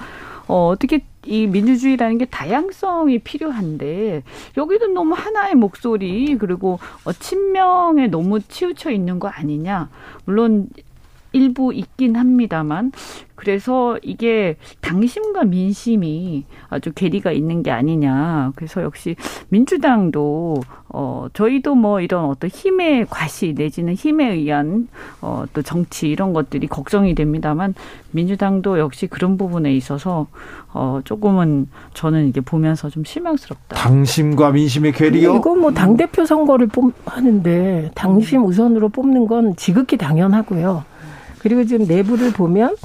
[0.48, 4.24] 어, 어떻게 이 민주주의라는 게 다양성이 필요한데
[4.58, 9.90] 여기도 너무 하나의 목소리 그리고 어, 친명에 너무 치우쳐 있는 거 아니냐.
[10.26, 10.68] 물론
[11.36, 12.92] 일부 있긴 합니다만
[13.36, 18.54] 그래서 이게 당심과 민심이 아주 괴리가 있는 게 아니냐.
[18.56, 19.18] 그래서 역시
[19.50, 24.88] 민주당도 어 저희도 뭐 이런 어떤 힘의 과시 내지는 힘에 의한
[25.20, 27.74] 어또 정치 이런 것들이 걱정이 됩니다만
[28.12, 30.28] 민주당도 역시 그런 부분에 있어서
[30.74, 33.76] 어 조금은 저는 이게 보면서 좀 실망스럽다.
[33.76, 35.36] 당심과 민심의 괴리요?
[35.36, 40.86] 이거 뭐 당 대표 선거를 뽑 하는데 당심 우선으로 뽑는 건 지극히 당연하고요.
[41.46, 42.76] 그리고 지금 내부를 보면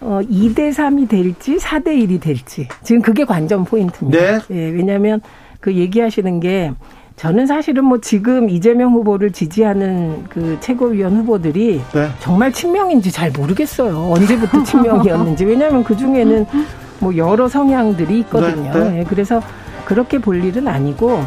[0.00, 4.18] 어, 2대 3이 될지 4대 1이 될지 지금 그게 관전 포인트입니다.
[4.18, 4.40] 네.
[4.50, 5.20] 예, 왜냐하면
[5.60, 6.72] 그 얘기하시는 게
[7.14, 12.08] 저는 사실은 뭐 지금 이재명 후보를 지지하는 그 최고위원 후보들이 네.
[12.18, 14.10] 정말 친명인지 잘 모르겠어요.
[14.10, 15.44] 언제부터 친명이었는지.
[15.44, 16.44] 왜냐하면 그 중에는
[16.98, 18.72] 뭐 여러 성향들이 있거든요.
[18.72, 18.98] 네, 네.
[18.98, 19.40] 예, 그래서
[19.84, 21.22] 그렇게 볼 일은 아니고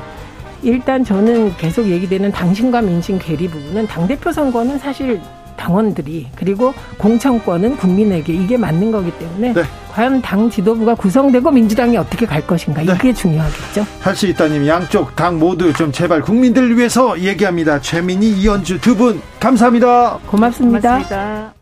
[0.62, 5.22] 일단 저는 계속 얘기되는 당신과 민심 괴리 부분은 당 대표 선거는 사실
[5.60, 9.64] 당원들이 그리고 공천권은 국민에게 이게 맞는 거기 때문에 네.
[9.92, 12.94] 과연 당 지도부가 구성되고 민주당이 어떻게 갈 것인가 네.
[12.94, 13.86] 이게 중요하겠죠.
[14.02, 17.80] 할 수 있다님 양쪽 당 모두 좀 제발 국민들을 위해서 얘기합니다.
[17.82, 20.20] 최민희 이현주 두 분 감사합니다.
[20.28, 20.90] 고맙습니다.
[20.90, 21.59] 고맙습니다.